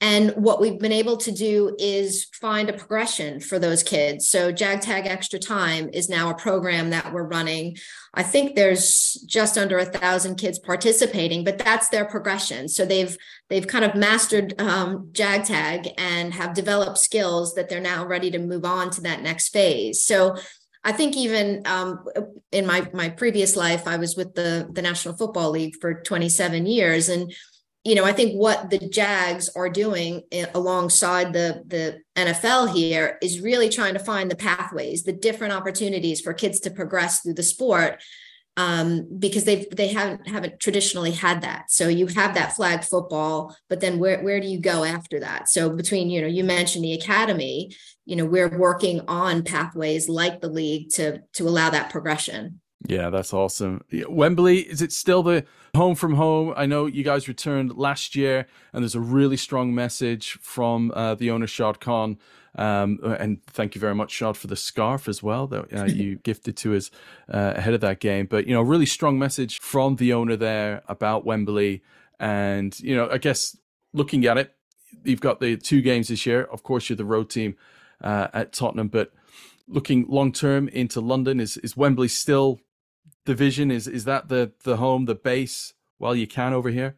and 0.01 0.31
what 0.31 0.59
we've 0.59 0.77
been 0.79 0.91
able 0.91 1.15
to 1.17 1.31
do 1.31 1.73
is 1.79 2.25
find 2.25 2.69
a 2.69 2.73
progression 2.73 3.39
for 3.39 3.59
those 3.59 3.81
kids. 3.81 4.27
So 4.27 4.51
Jag 4.51 4.81
Tag 4.81 5.07
Extra 5.07 5.39
Time 5.39 5.89
is 5.93 6.09
now 6.09 6.29
a 6.29 6.35
program 6.35 6.89
that 6.89 7.13
we're 7.13 7.23
running. 7.23 7.77
I 8.13 8.21
think 8.21 8.55
there's 8.55 9.13
just 9.25 9.57
under 9.57 9.77
a 9.77 9.85
thousand 9.85 10.35
kids 10.35 10.59
participating, 10.59 11.45
but 11.45 11.57
that's 11.57 11.89
their 11.89 12.05
progression. 12.05 12.67
So 12.67 12.85
they've 12.85 13.17
they've 13.49 13.65
kind 13.65 13.85
of 13.85 13.95
mastered 13.95 14.59
um, 14.59 15.09
Jag 15.13 15.45
Tag 15.45 15.89
and 15.97 16.33
have 16.33 16.53
developed 16.53 16.97
skills 16.97 17.55
that 17.55 17.69
they're 17.69 17.79
now 17.79 18.05
ready 18.05 18.29
to 18.31 18.39
move 18.39 18.65
on 18.65 18.89
to 18.91 19.01
that 19.01 19.21
next 19.21 19.49
phase. 19.49 20.03
So 20.03 20.35
I 20.83 20.91
think 20.91 21.15
even 21.15 21.63
um, 21.65 22.05
in 22.51 22.65
my 22.65 22.87
my 22.93 23.09
previous 23.09 23.55
life, 23.55 23.87
I 23.87 23.95
was 23.95 24.17
with 24.17 24.35
the 24.35 24.69
the 24.71 24.81
National 24.81 25.15
Football 25.15 25.51
League 25.51 25.77
for 25.79 26.01
27 26.01 26.65
years, 26.65 27.07
and 27.07 27.33
you 27.85 27.93
know, 27.93 28.03
I 28.03 28.13
think 28.13 28.33
what 28.33 28.71
the 28.71 28.79
Jags 28.79 29.47
are 29.55 29.69
doing 29.69 30.23
eh, 30.31 30.47
alongside 30.55 31.33
the 31.33 31.63
the 31.67 32.01
NFL 32.15 32.73
here 32.73 33.19
is 33.21 33.41
really 33.41 33.69
trying 33.69 33.93
to 33.93 33.99
find 33.99 34.29
the 34.29 34.35
pathways, 34.35 35.03
the 35.03 35.13
different 35.13 35.53
opportunities 35.53 36.19
for 36.19 36.33
kids 36.33 36.59
to 36.61 36.71
progress 36.71 37.21
through 37.21 37.35
the 37.35 37.43
sport, 37.43 38.01
um, 38.57 39.07
because 39.19 39.43
they've 39.43 39.69
they 39.69 39.89
haven't 39.89 40.27
haven't 40.27 40.59
traditionally 40.59 41.11
had 41.11 41.43
that. 41.43 41.69
So 41.69 41.87
you 41.87 42.07
have 42.07 42.33
that 42.33 42.55
flag 42.55 42.83
football, 42.83 43.55
but 43.69 43.81
then 43.81 43.99
where 43.99 44.19
where 44.23 44.39
do 44.39 44.47
you 44.47 44.59
go 44.59 44.83
after 44.83 45.19
that? 45.19 45.47
So 45.47 45.69
between 45.69 46.09
you 46.09 46.21
know 46.21 46.27
you 46.27 46.43
mentioned 46.43 46.83
the 46.83 46.93
academy, 46.93 47.75
you 48.05 48.15
know 48.15 48.25
we're 48.25 48.57
working 48.57 49.01
on 49.07 49.43
pathways 49.43 50.09
like 50.09 50.41
the 50.41 50.49
league 50.49 50.89
to 50.93 51.21
to 51.33 51.47
allow 51.47 51.69
that 51.69 51.91
progression. 51.91 52.61
Yeah, 52.87 53.09
that's 53.09 53.33
awesome. 53.33 53.83
Wembley, 54.07 54.59
is 54.59 54.81
it 54.81 54.91
still 54.91 55.23
the 55.23 55.45
home 55.75 55.95
from 55.95 56.15
home? 56.15 56.53
I 56.57 56.65
know 56.65 56.85
you 56.85 57.03
guys 57.03 57.27
returned 57.27 57.77
last 57.77 58.15
year, 58.15 58.47
and 58.73 58.83
there's 58.83 58.95
a 58.95 58.99
really 58.99 59.37
strong 59.37 59.73
message 59.75 60.39
from 60.41 60.91
uh, 60.95 61.15
the 61.15 61.31
owner, 61.31 61.47
Shad 61.47 61.79
Khan. 61.79 62.17
Um, 62.57 62.99
and 63.03 63.43
thank 63.45 63.75
you 63.75 63.81
very 63.81 63.95
much, 63.95 64.11
Shad, 64.11 64.37
for 64.37 64.47
the 64.47 64.55
scarf 64.55 65.07
as 65.07 65.21
well 65.21 65.45
that 65.47 65.73
uh, 65.73 65.85
you 65.85 66.15
gifted 66.23 66.57
to 66.57 66.75
us 66.75 66.89
uh, 67.31 67.53
ahead 67.55 67.73
of 67.73 67.81
that 67.81 67.99
game. 67.99 68.25
But, 68.25 68.47
you 68.47 68.53
know, 68.53 68.61
really 68.61 68.85
strong 68.85 69.19
message 69.19 69.59
from 69.59 69.97
the 69.97 70.13
owner 70.13 70.35
there 70.35 70.81
about 70.87 71.25
Wembley. 71.25 71.83
And, 72.19 72.77
you 72.79 72.95
know, 72.95 73.09
I 73.09 73.17
guess 73.17 73.57
looking 73.93 74.25
at 74.25 74.37
it, 74.37 74.53
you've 75.03 75.21
got 75.21 75.39
the 75.39 75.57
two 75.57 75.81
games 75.81 76.07
this 76.07 76.25
year. 76.25 76.43
Of 76.43 76.63
course, 76.63 76.89
you're 76.89 76.95
the 76.97 77.05
road 77.05 77.29
team 77.29 77.55
uh, 78.01 78.27
at 78.33 78.53
Tottenham, 78.53 78.87
but 78.87 79.11
looking 79.67 80.05
long 80.07 80.31
term 80.31 80.67
into 80.69 81.01
London, 81.01 81.39
is, 81.39 81.57
is 81.57 81.75
Wembley 81.75 82.07
still 82.07 82.59
division? 83.25 83.71
Is 83.71 83.87
is 83.87 84.05
that 84.05 84.29
the 84.29 84.51
the 84.63 84.77
home, 84.77 85.05
the 85.05 85.15
base 85.15 85.73
while 85.97 86.15
you 86.15 86.27
can 86.27 86.53
over 86.53 86.69
here? 86.69 86.95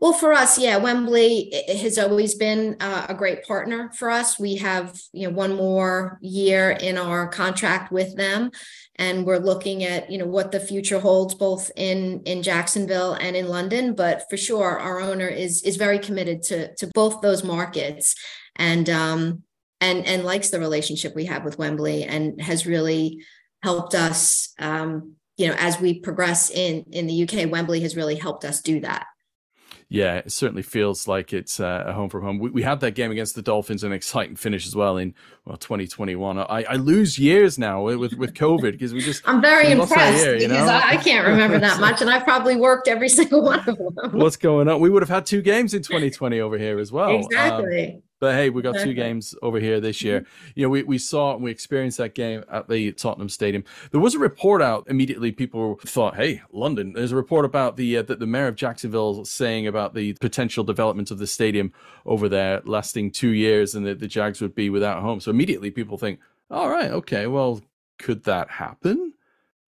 Well, 0.00 0.12
for 0.12 0.34
us, 0.34 0.58
yeah, 0.58 0.76
Wembley 0.76 1.50
has 1.66 1.96
always 1.98 2.34
been 2.34 2.76
uh, 2.78 3.06
a 3.08 3.14
great 3.14 3.42
partner 3.46 3.90
for 3.96 4.10
us. 4.10 4.38
We 4.38 4.56
have, 4.56 5.00
you 5.14 5.26
know, 5.26 5.34
one 5.34 5.54
more 5.54 6.18
year 6.20 6.72
in 6.72 6.98
our 6.98 7.26
contract 7.28 7.90
with 7.90 8.14
them, 8.14 8.50
and 8.96 9.24
we're 9.24 9.38
looking 9.38 9.82
at, 9.84 10.10
you 10.10 10.18
know, 10.18 10.26
what 10.26 10.52
the 10.52 10.60
future 10.60 10.98
holds, 10.98 11.34
both 11.34 11.70
in 11.76 12.20
in 12.24 12.42
Jacksonville 12.42 13.14
and 13.14 13.34
in 13.34 13.48
London. 13.48 13.94
But 13.94 14.24
for 14.28 14.36
sure, 14.36 14.78
our 14.78 15.00
owner 15.00 15.28
is 15.28 15.62
is 15.62 15.76
very 15.76 15.98
committed 15.98 16.42
to 16.44 16.74
to 16.74 16.86
both 16.88 17.22
those 17.22 17.42
markets, 17.42 18.14
and 18.56 18.90
um 18.90 19.42
and 19.80 20.04
and 20.04 20.24
likes 20.24 20.50
the 20.50 20.60
relationship 20.60 21.14
we 21.14 21.24
have 21.26 21.44
with 21.44 21.56
Wembley, 21.58 22.04
and 22.04 22.38
has 22.42 22.66
really 22.66 23.24
helped 23.62 23.94
us 23.94 24.52
um 24.58 25.16
you 25.36 25.48
know, 25.48 25.54
as 25.58 25.80
we 25.80 25.98
progress 26.00 26.50
in 26.50 26.84
in 26.92 27.06
the 27.06 27.22
UK, 27.22 27.50
Wembley 27.50 27.80
has 27.80 27.96
really 27.96 28.16
helped 28.16 28.44
us 28.44 28.60
do 28.60 28.80
that. 28.80 29.06
Yeah, 29.88 30.16
it 30.16 30.32
certainly 30.32 30.62
feels 30.62 31.06
like 31.06 31.32
it's 31.32 31.60
uh, 31.60 31.84
a 31.86 31.92
home 31.92 32.08
from 32.08 32.22
home. 32.22 32.38
We, 32.38 32.50
we, 32.50 32.62
had 32.62 32.80
that 32.80 32.96
game 32.96 33.10
against 33.10 33.34
the 33.34 33.42
Dolphins, 33.42 33.84
an 33.84 33.92
exciting 33.92 34.34
finish 34.34 34.66
as 34.66 34.74
well 34.74 34.96
in 34.96 35.14
well 35.44 35.56
2021. 35.56 36.38
I, 36.38 36.44
I 36.48 36.76
lose 36.76 37.18
years 37.18 37.58
now 37.58 37.82
with 37.84 38.14
with 38.14 38.34
COVID 38.34 38.72
because 38.72 38.92
we 38.92 39.00
just. 39.00 39.22
I'm 39.28 39.40
very 39.40 39.70
impressed 39.70 40.24
year, 40.24 40.34
because 40.34 40.50
know? 40.50 40.66
I, 40.66 40.90
I, 40.90 40.96
can't 40.96 41.26
remember 41.26 41.58
that 41.58 41.80
much, 41.80 42.00
and 42.00 42.10
I've 42.10 42.24
probably 42.24 42.56
worked 42.56 42.88
every 42.88 43.08
single 43.20 43.42
one 43.42 43.60
of 43.60 43.76
them. 43.76 44.10
What's 44.12 44.36
going 44.36 44.68
on? 44.68 44.80
We 44.80 44.90
would 44.90 45.02
have 45.02 45.10
had 45.10 45.26
two 45.26 45.42
games 45.42 45.74
in 45.74 45.82
2020 45.82 46.40
over 46.40 46.58
here 46.58 46.78
as 46.78 46.90
well. 46.90 47.14
Exactly. 47.16 47.94
Um, 47.94 48.02
but 48.24 48.34
hey, 48.36 48.48
we 48.48 48.62
got 48.62 48.76
two 48.76 48.94
games 48.94 49.34
over 49.42 49.60
here 49.60 49.80
this 49.80 50.00
year. 50.00 50.22
Mm-hmm. 50.22 50.50
You 50.54 50.62
know, 50.62 50.70
we, 50.70 50.82
we 50.82 50.96
saw 50.96 51.34
and 51.34 51.44
we 51.44 51.50
experienced 51.50 51.98
that 51.98 52.14
game 52.14 52.42
at 52.50 52.70
the 52.70 52.92
Tottenham 52.92 53.28
Stadium. 53.28 53.64
There 53.90 54.00
was 54.00 54.14
a 54.14 54.18
report 54.18 54.62
out 54.62 54.86
immediately. 54.88 55.30
People 55.30 55.78
thought, 55.84 56.16
"Hey, 56.16 56.40
London." 56.50 56.94
There's 56.94 57.12
a 57.12 57.16
report 57.16 57.44
about 57.44 57.76
the 57.76 57.98
uh, 57.98 58.02
the, 58.02 58.16
the 58.16 58.26
mayor 58.26 58.46
of 58.46 58.56
Jacksonville 58.56 59.26
saying 59.26 59.66
about 59.66 59.92
the 59.92 60.14
potential 60.14 60.64
development 60.64 61.10
of 61.10 61.18
the 61.18 61.26
stadium 61.26 61.70
over 62.06 62.26
there, 62.26 62.62
lasting 62.64 63.10
two 63.10 63.28
years, 63.28 63.74
and 63.74 63.84
that 63.84 64.00
the 64.00 64.08
Jags 64.08 64.40
would 64.40 64.54
be 64.54 64.70
without 64.70 64.96
a 64.96 65.00
home. 65.02 65.20
So 65.20 65.30
immediately, 65.30 65.70
people 65.70 65.98
think, 65.98 66.18
"All 66.50 66.70
right, 66.70 66.90
okay, 66.92 67.26
well, 67.26 67.60
could 67.98 68.24
that 68.24 68.48
happen? 68.48 69.12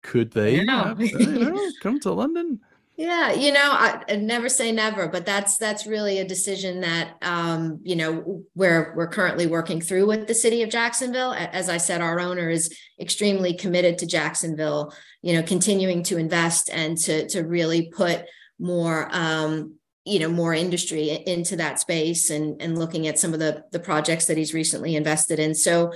Could 0.04 0.30
they 0.30 0.60
yeah. 0.60 0.84
have, 0.84 1.00
you 1.00 1.26
know, 1.26 1.70
come 1.82 1.98
to 2.00 2.12
London?" 2.12 2.60
Yeah, 2.96 3.32
you 3.32 3.50
know, 3.50 3.72
I, 3.72 4.02
I, 4.08 4.16
never 4.16 4.48
say 4.48 4.70
never, 4.70 5.08
but 5.08 5.26
that's 5.26 5.58
that's 5.58 5.84
really 5.84 6.20
a 6.20 6.24
decision 6.24 6.80
that 6.82 7.16
um, 7.22 7.80
you 7.82 7.96
know 7.96 8.44
we're 8.54 8.94
we're 8.94 9.08
currently 9.08 9.48
working 9.48 9.80
through 9.80 10.06
with 10.06 10.28
the 10.28 10.34
city 10.34 10.62
of 10.62 10.70
Jacksonville. 10.70 11.32
As 11.32 11.68
I 11.68 11.78
said, 11.78 12.00
our 12.00 12.20
owner 12.20 12.48
is 12.48 12.72
extremely 13.00 13.52
committed 13.52 13.98
to 13.98 14.06
Jacksonville. 14.06 14.94
You 15.22 15.34
know, 15.34 15.42
continuing 15.42 16.04
to 16.04 16.18
invest 16.18 16.70
and 16.72 16.96
to 16.98 17.28
to 17.30 17.42
really 17.42 17.90
put 17.90 18.26
more 18.60 19.08
um, 19.10 19.74
you 20.04 20.20
know 20.20 20.28
more 20.28 20.54
industry 20.54 21.10
into 21.26 21.56
that 21.56 21.80
space 21.80 22.30
and 22.30 22.62
and 22.62 22.78
looking 22.78 23.08
at 23.08 23.18
some 23.18 23.32
of 23.32 23.40
the 23.40 23.64
the 23.72 23.80
projects 23.80 24.26
that 24.26 24.38
he's 24.38 24.54
recently 24.54 24.94
invested 24.94 25.40
in. 25.40 25.56
So 25.56 25.92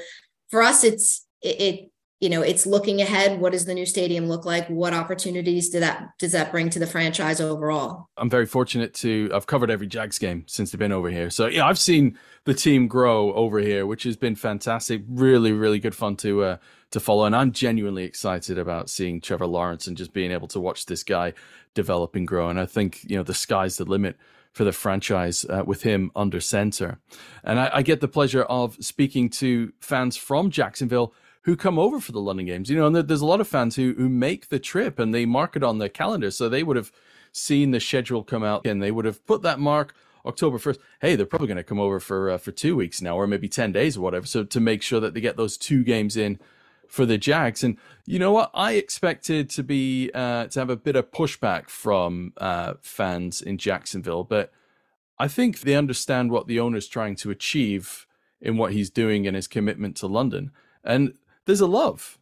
for 0.50 0.62
us, 0.62 0.82
it's 0.82 1.24
it, 1.42 1.60
it 1.60 1.90
you 2.20 2.28
know 2.28 2.42
it's 2.42 2.66
looking 2.66 3.00
ahead 3.00 3.40
what 3.40 3.52
does 3.52 3.64
the 3.64 3.74
new 3.74 3.86
stadium 3.86 4.26
look 4.26 4.44
like? 4.44 4.66
What 4.68 4.92
opportunities 4.92 5.70
do 5.70 5.80
that 5.80 6.10
does 6.18 6.32
that 6.32 6.50
bring 6.50 6.70
to 6.70 6.78
the 6.78 6.86
franchise 6.86 7.40
overall? 7.40 8.08
I'm 8.16 8.30
very 8.30 8.46
fortunate 8.46 8.94
to 8.94 9.30
i've 9.34 9.46
covered 9.46 9.70
every 9.70 9.86
jags 9.86 10.18
game 10.18 10.44
since 10.46 10.70
they've 10.70 10.78
been 10.78 10.92
over 10.92 11.10
here. 11.10 11.30
So 11.30 11.46
yeah 11.46 11.66
i've 11.66 11.78
seen 11.78 12.18
the 12.44 12.54
team 12.54 12.88
grow 12.88 13.32
over 13.34 13.58
here 13.58 13.86
which 13.86 14.02
has 14.02 14.16
been 14.16 14.34
fantastic. 14.34 15.02
Really 15.08 15.52
really 15.52 15.78
good 15.78 15.94
fun 15.94 16.16
to 16.16 16.42
uh, 16.42 16.56
to 16.90 17.00
follow. 17.00 17.24
And 17.24 17.36
i'm 17.36 17.52
genuinely 17.52 18.04
excited 18.04 18.58
about 18.58 18.90
seeing 18.90 19.20
trevor 19.20 19.46
lawrence 19.46 19.86
and 19.86 19.96
just 19.96 20.12
being 20.12 20.32
able 20.32 20.48
to 20.48 20.60
watch 20.60 20.86
this 20.86 21.04
guy 21.04 21.34
develop 21.74 22.16
and 22.16 22.26
grow. 22.26 22.48
And 22.48 22.58
i 22.58 22.66
think 22.66 23.04
you 23.04 23.16
know 23.16 23.22
the 23.22 23.34
sky's 23.34 23.76
the 23.76 23.84
limit 23.84 24.16
for 24.52 24.64
the 24.64 24.72
franchise 24.72 25.44
uh, 25.44 25.62
with 25.64 25.82
him 25.82 26.10
under 26.16 26.40
center. 26.40 26.98
And 27.44 27.60
I, 27.60 27.70
I 27.74 27.82
get 27.82 28.00
the 28.00 28.08
pleasure 28.08 28.42
of 28.44 28.76
speaking 28.80 29.30
to 29.30 29.72
fans 29.78 30.16
from 30.16 30.50
jacksonville 30.50 31.14
who 31.42 31.56
come 31.56 31.78
over 31.78 32.00
for 32.00 32.12
the 32.12 32.20
London 32.20 32.46
games. 32.46 32.70
You 32.70 32.76
know, 32.76 32.86
and 32.86 32.96
there's 32.96 33.20
a 33.20 33.26
lot 33.26 33.40
of 33.40 33.48
fans 33.48 33.76
who 33.76 33.94
who 33.96 34.08
make 34.08 34.48
the 34.48 34.58
trip 34.58 34.98
and 34.98 35.14
they 35.14 35.26
mark 35.26 35.56
it 35.56 35.62
on 35.62 35.78
their 35.78 35.88
calendar, 35.88 36.30
so 36.30 36.48
they 36.48 36.62
would 36.62 36.76
have 36.76 36.92
seen 37.32 37.70
the 37.70 37.80
schedule 37.80 38.24
come 38.24 38.42
out 38.42 38.66
and 38.66 38.82
they 38.82 38.90
would 38.90 39.04
have 39.04 39.24
put 39.26 39.42
that 39.42 39.60
mark 39.60 39.94
October 40.24 40.58
1st. 40.58 40.78
Hey, 41.00 41.14
they're 41.14 41.26
probably 41.26 41.46
going 41.46 41.56
to 41.56 41.62
come 41.62 41.80
over 41.80 42.00
for 42.00 42.30
uh, 42.30 42.38
for 42.38 42.52
2 42.52 42.76
weeks 42.76 43.00
now 43.00 43.16
or 43.16 43.26
maybe 43.26 43.48
10 43.48 43.72
days 43.72 43.96
or 43.96 44.00
whatever. 44.00 44.26
So 44.26 44.44
to 44.44 44.60
make 44.60 44.82
sure 44.82 45.00
that 45.00 45.14
they 45.14 45.20
get 45.20 45.36
those 45.36 45.56
two 45.56 45.84
games 45.84 46.16
in 46.16 46.38
for 46.88 47.04
the 47.04 47.18
Jags. 47.18 47.62
And 47.62 47.76
you 48.06 48.18
know 48.18 48.32
what? 48.32 48.50
I 48.54 48.72
expected 48.72 49.50
to 49.50 49.62
be 49.62 50.10
uh, 50.14 50.46
to 50.46 50.58
have 50.58 50.70
a 50.70 50.76
bit 50.76 50.96
of 50.96 51.12
pushback 51.12 51.68
from 51.68 52.32
uh, 52.38 52.74
fans 52.80 53.42
in 53.42 53.58
Jacksonville, 53.58 54.24
but 54.24 54.52
I 55.18 55.28
think 55.28 55.60
they 55.60 55.74
understand 55.74 56.30
what 56.30 56.46
the 56.46 56.60
owner's 56.60 56.88
trying 56.88 57.16
to 57.16 57.30
achieve 57.30 58.06
in 58.40 58.56
what 58.56 58.72
he's 58.72 58.88
doing 58.88 59.26
and 59.26 59.36
his 59.36 59.48
commitment 59.48 59.96
to 59.96 60.06
London. 60.06 60.52
And 60.84 61.14
there's 61.48 61.62
a 61.62 61.66
love 61.66 62.18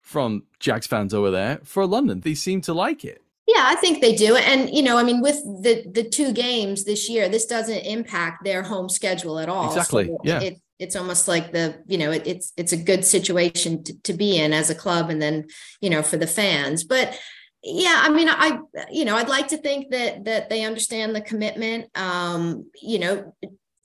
from 0.00 0.44
Jags 0.58 0.86
fans 0.86 1.12
over 1.12 1.30
there 1.30 1.60
for 1.64 1.86
London. 1.86 2.20
They 2.20 2.34
seem 2.34 2.62
to 2.62 2.72
like 2.72 3.04
it. 3.04 3.20
Yeah, 3.46 3.62
I 3.66 3.74
think 3.74 4.00
they 4.00 4.14
do. 4.14 4.36
And 4.36 4.74
you 4.74 4.82
know, 4.82 4.96
I 4.96 5.02
mean, 5.02 5.20
with 5.20 5.36
the 5.62 5.84
the 5.92 6.02
two 6.02 6.32
games 6.32 6.84
this 6.84 7.08
year, 7.10 7.28
this 7.28 7.44
doesn't 7.44 7.80
impact 7.80 8.42
their 8.42 8.62
home 8.62 8.88
schedule 8.88 9.38
at 9.38 9.50
all. 9.50 9.68
Exactly. 9.68 10.06
So 10.06 10.18
yeah. 10.24 10.40
It, 10.40 10.60
it's 10.80 10.96
almost 10.96 11.28
like 11.28 11.52
the 11.52 11.82
you 11.86 11.98
know 11.98 12.10
it, 12.10 12.26
it's 12.26 12.52
it's 12.56 12.72
a 12.72 12.76
good 12.76 13.04
situation 13.04 13.84
to, 13.84 14.02
to 14.02 14.12
be 14.14 14.38
in 14.38 14.54
as 14.54 14.70
a 14.70 14.74
club, 14.74 15.10
and 15.10 15.20
then 15.20 15.46
you 15.82 15.90
know 15.90 16.02
for 16.02 16.16
the 16.16 16.26
fans. 16.26 16.84
But 16.84 17.20
yeah, 17.62 17.98
I 17.98 18.08
mean, 18.08 18.28
I 18.30 18.58
you 18.90 19.04
know 19.04 19.14
I'd 19.14 19.28
like 19.28 19.48
to 19.48 19.58
think 19.58 19.90
that 19.90 20.24
that 20.24 20.48
they 20.48 20.64
understand 20.64 21.14
the 21.14 21.20
commitment. 21.20 21.96
Um, 21.96 22.70
you 22.82 22.98
know, 22.98 23.36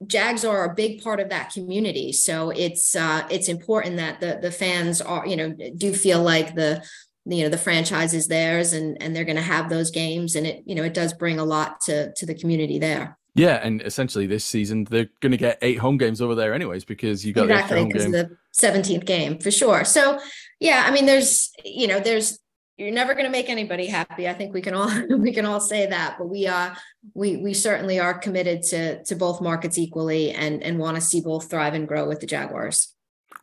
Jags 0.08 0.46
are 0.46 0.66
a 0.66 0.74
big 0.74 1.04
part 1.04 1.20
of 1.20 1.30
that 1.30 1.52
community, 1.52 2.12
so 2.14 2.52
it's 2.52 2.96
uh, 2.96 3.28
it's 3.30 3.50
important 3.50 3.98
that 3.98 4.20
the 4.20 4.40
the 4.42 4.52
fans 4.52 5.02
are 5.02 5.28
you 5.28 5.36
know 5.36 5.56
do 5.76 5.94
feel 5.94 6.24
like 6.24 6.56
the 6.56 6.84
you 7.26 7.44
know 7.44 7.50
the 7.50 7.58
franchise 7.58 8.14
is 8.14 8.28
theirs 8.28 8.74
and 8.74 9.02
and 9.02 9.16
they're 9.16 9.26
going 9.26 9.36
to 9.36 9.42
have 9.42 9.70
those 9.70 9.92
games, 9.92 10.36
and 10.36 10.48
it 10.48 10.64
you 10.66 10.74
know 10.74 10.84
it 10.84 10.94
does 10.94 11.14
bring 11.14 11.38
a 11.38 11.44
lot 11.44 11.82
to 11.82 12.14
to 12.14 12.26
the 12.26 12.34
community 12.34 12.80
there. 12.80 13.18
Yeah, 13.36 13.60
and 13.64 13.82
essentially 13.84 14.26
this 14.26 14.44
season 14.44 14.86
they're 14.86 15.10
going 15.22 15.32
to 15.32 15.38
get 15.38 15.60
eight 15.62 15.80
home 15.80 15.98
games 15.98 16.22
over 16.22 16.36
there, 16.36 16.54
anyways, 16.54 16.86
because 16.86 17.26
you 17.26 17.34
got 17.34 17.50
exactly 17.50 17.84
the 17.84 18.38
seventeenth 18.52 19.06
game 19.06 19.38
for 19.38 19.52
sure. 19.52 19.84
So 19.84 20.20
yeah, 20.60 20.84
I 20.86 20.92
mean, 20.92 21.06
there's 21.06 21.52
you 21.64 21.88
know, 21.88 22.00
there's 22.00 22.40
you're 22.80 22.94
never 22.94 23.14
going 23.14 23.26
to 23.26 23.32
make 23.32 23.50
anybody 23.50 23.86
happy. 23.86 24.28
I 24.28 24.34
think 24.34 24.54
we 24.54 24.62
can 24.62 24.74
all 24.74 24.90
we 25.18 25.34
can 25.34 25.46
all 25.46 25.60
say 25.60 25.86
that, 25.86 26.16
but 26.18 26.30
we 26.30 26.48
uh 26.48 26.74
we 27.14 27.38
we 27.38 27.54
certainly 27.54 28.00
are 28.00 28.18
committed 28.18 28.64
to 28.64 29.04
to 29.04 29.16
both 29.16 29.42
markets 29.42 29.78
equally 29.78 30.32
and 30.32 30.64
and 30.64 30.80
want 30.80 30.96
to 30.96 31.02
see 31.02 31.22
both 31.22 31.50
thrive 31.50 31.74
and 31.74 31.88
grow 31.88 32.08
with 32.08 32.20
the 32.22 32.28
Jaguars. 32.28 32.94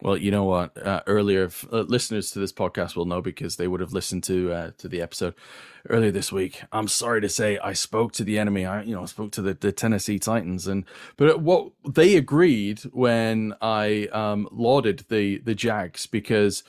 Well, 0.03 0.19
you 0.19 0.31
know 0.31 0.45
what? 0.45 0.77
Uh, 0.77 1.01
earlier, 1.07 1.51
uh, 1.73 1.81
listeners 1.81 2.31
to 2.33 2.39
this 2.39 2.53
podcast 2.53 2.97
will 2.97 3.07
know 3.07 3.23
because 3.23 3.57
they 3.57 3.67
would 3.67 3.81
have 3.81 3.95
listened 3.95 4.25
to 4.25 4.53
uh, 4.53 4.71
to 4.79 4.89
the 4.89 5.01
episode 5.01 5.35
earlier 5.89 6.11
this 6.11 6.31
week. 6.31 6.63
I'm 6.71 6.89
sorry 6.89 7.23
to 7.23 7.31
say, 7.31 7.57
I 7.59 7.73
spoke 7.73 8.13
to 8.13 8.25
the 8.25 8.39
enemy. 8.39 8.67
I, 8.67 8.83
you 8.83 8.95
know, 8.95 9.07
spoke 9.07 9.33
to 9.33 9.43
the, 9.43 9.55
the 9.55 9.73
Tennessee 9.73 10.19
Titans, 10.19 10.67
and 10.67 10.85
but 11.17 11.41
what 11.41 11.73
they 11.89 12.17
agreed 12.17 12.81
when 12.93 13.55
I 13.63 14.09
um, 14.13 14.49
lauded 14.53 15.07
the 15.09 15.39
the 15.39 15.55
Jags 15.55 16.07
because 16.07 16.63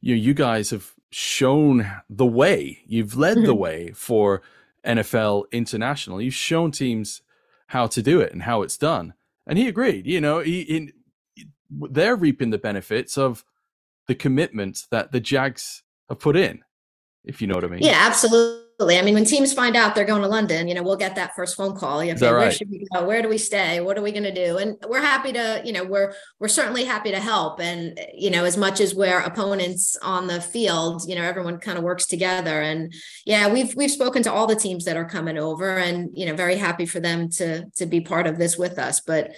you 0.00 0.14
know, 0.14 0.22
you 0.22 0.32
guys 0.32 0.70
have 0.70 0.94
shown 1.10 1.90
the 2.08 2.26
way. 2.26 2.80
You've 2.86 3.16
led 3.16 3.38
the 3.38 3.48
mm-hmm. 3.48 3.58
way 3.58 3.92
for 3.92 4.42
NFL 4.84 5.50
international. 5.52 6.20
You've 6.20 6.34
shown 6.34 6.70
teams 6.70 7.22
how 7.68 7.86
to 7.88 8.02
do 8.02 8.20
it 8.20 8.32
and 8.32 8.42
how 8.42 8.62
it's 8.62 8.76
done. 8.76 9.14
And 9.46 9.58
he 9.58 9.68
agreed. 9.68 10.06
You 10.06 10.20
know, 10.20 10.40
he, 10.40 10.64
he 10.64 10.92
they're 11.70 12.16
reaping 12.16 12.50
the 12.50 12.58
benefits 12.58 13.16
of 13.16 13.44
the 14.06 14.14
commitment 14.14 14.86
that 14.90 15.12
the 15.12 15.20
Jags 15.20 15.82
have 16.08 16.18
put 16.18 16.36
in, 16.36 16.64
if 17.24 17.40
you 17.40 17.46
know 17.46 17.54
what 17.54 17.64
I 17.64 17.68
mean. 17.68 17.82
Yeah, 17.82 17.98
absolutely. 17.98 18.64
I 18.88 19.02
mean, 19.02 19.14
when 19.14 19.24
teams 19.24 19.52
find 19.52 19.76
out 19.76 19.94
they're 19.94 20.04
going 20.04 20.22
to 20.22 20.28
London, 20.28 20.66
you 20.68 20.74
know, 20.74 20.82
we'll 20.82 20.96
get 20.96 21.14
that 21.16 21.34
first 21.34 21.56
phone 21.56 21.76
call. 21.76 22.02
You 22.02 22.14
know, 22.14 22.32
right? 22.32 22.38
where 22.40 22.50
should 22.50 22.70
we 22.70 22.86
go? 22.92 23.04
Where 23.04 23.20
do 23.20 23.28
we 23.28 23.38
stay? 23.38 23.80
What 23.80 23.98
are 23.98 24.02
we 24.02 24.12
going 24.12 24.24
to 24.24 24.34
do? 24.34 24.56
And 24.56 24.76
we're 24.88 25.02
happy 25.02 25.32
to, 25.32 25.60
you 25.64 25.72
know, 25.72 25.84
we're 25.84 26.14
we're 26.38 26.48
certainly 26.48 26.84
happy 26.84 27.10
to 27.10 27.20
help. 27.20 27.60
And 27.60 28.00
you 28.14 28.30
know, 28.30 28.44
as 28.44 28.56
much 28.56 28.80
as 28.80 28.94
we're 28.94 29.20
opponents 29.20 29.96
on 30.02 30.26
the 30.26 30.40
field, 30.40 31.02
you 31.06 31.14
know, 31.14 31.22
everyone 31.22 31.58
kind 31.58 31.76
of 31.76 31.84
works 31.84 32.06
together. 32.06 32.60
And 32.62 32.92
yeah, 33.26 33.52
we've 33.52 33.74
we've 33.76 33.90
spoken 33.90 34.22
to 34.22 34.32
all 34.32 34.46
the 34.46 34.56
teams 34.56 34.84
that 34.86 34.96
are 34.96 35.04
coming 35.04 35.36
over, 35.36 35.76
and 35.76 36.10
you 36.14 36.26
know, 36.26 36.34
very 36.34 36.56
happy 36.56 36.86
for 36.86 37.00
them 37.00 37.28
to 37.30 37.66
to 37.76 37.86
be 37.86 38.00
part 38.00 38.26
of 38.26 38.38
this 38.38 38.56
with 38.56 38.78
us. 38.78 39.00
But 39.00 39.32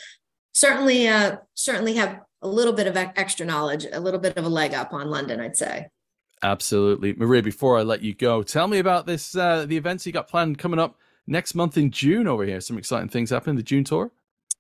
certainly, 0.53 1.09
uh, 1.09 1.37
certainly 1.55 1.95
have 1.95 2.21
a 2.43 2.49
little 2.49 2.73
bit 2.73 2.87
of 2.87 2.97
extra 2.97 3.47
knowledge, 3.47 3.87
a 3.91 4.01
little 4.01 4.21
bit 4.21 4.37
of 4.37 4.45
a 4.45 4.49
leg 4.49 4.75
up 4.75 4.93
on 4.93 5.09
London, 5.09 5.41
I'd 5.41 5.57
say. 5.57 5.89
Absolutely. 6.43 7.15
Maria, 7.15 7.43
before 7.43 7.79
I 7.79 7.83
let 7.83 8.03
you 8.03 8.15
go, 8.15 8.43
tell 8.43 8.67
me 8.67 8.79
about 8.79 9.07
this 9.07 9.37
uh, 9.37 9.65
the 9.67 9.77
events 9.77 10.07
you 10.07 10.13
got 10.13 10.29
planned 10.29 10.59
coming 10.59 10.81
up 10.81 10.99
next 11.27 11.55
month 11.55 11.79
in 11.79 11.91
June 11.91 12.27
over 12.27 12.45
here. 12.45 12.61
Some 12.61 12.79
exciting 12.79 13.09
things 13.09 13.31
happening, 13.31 13.57
the 13.57 13.63
June 13.63 13.85
tour. 13.85 14.11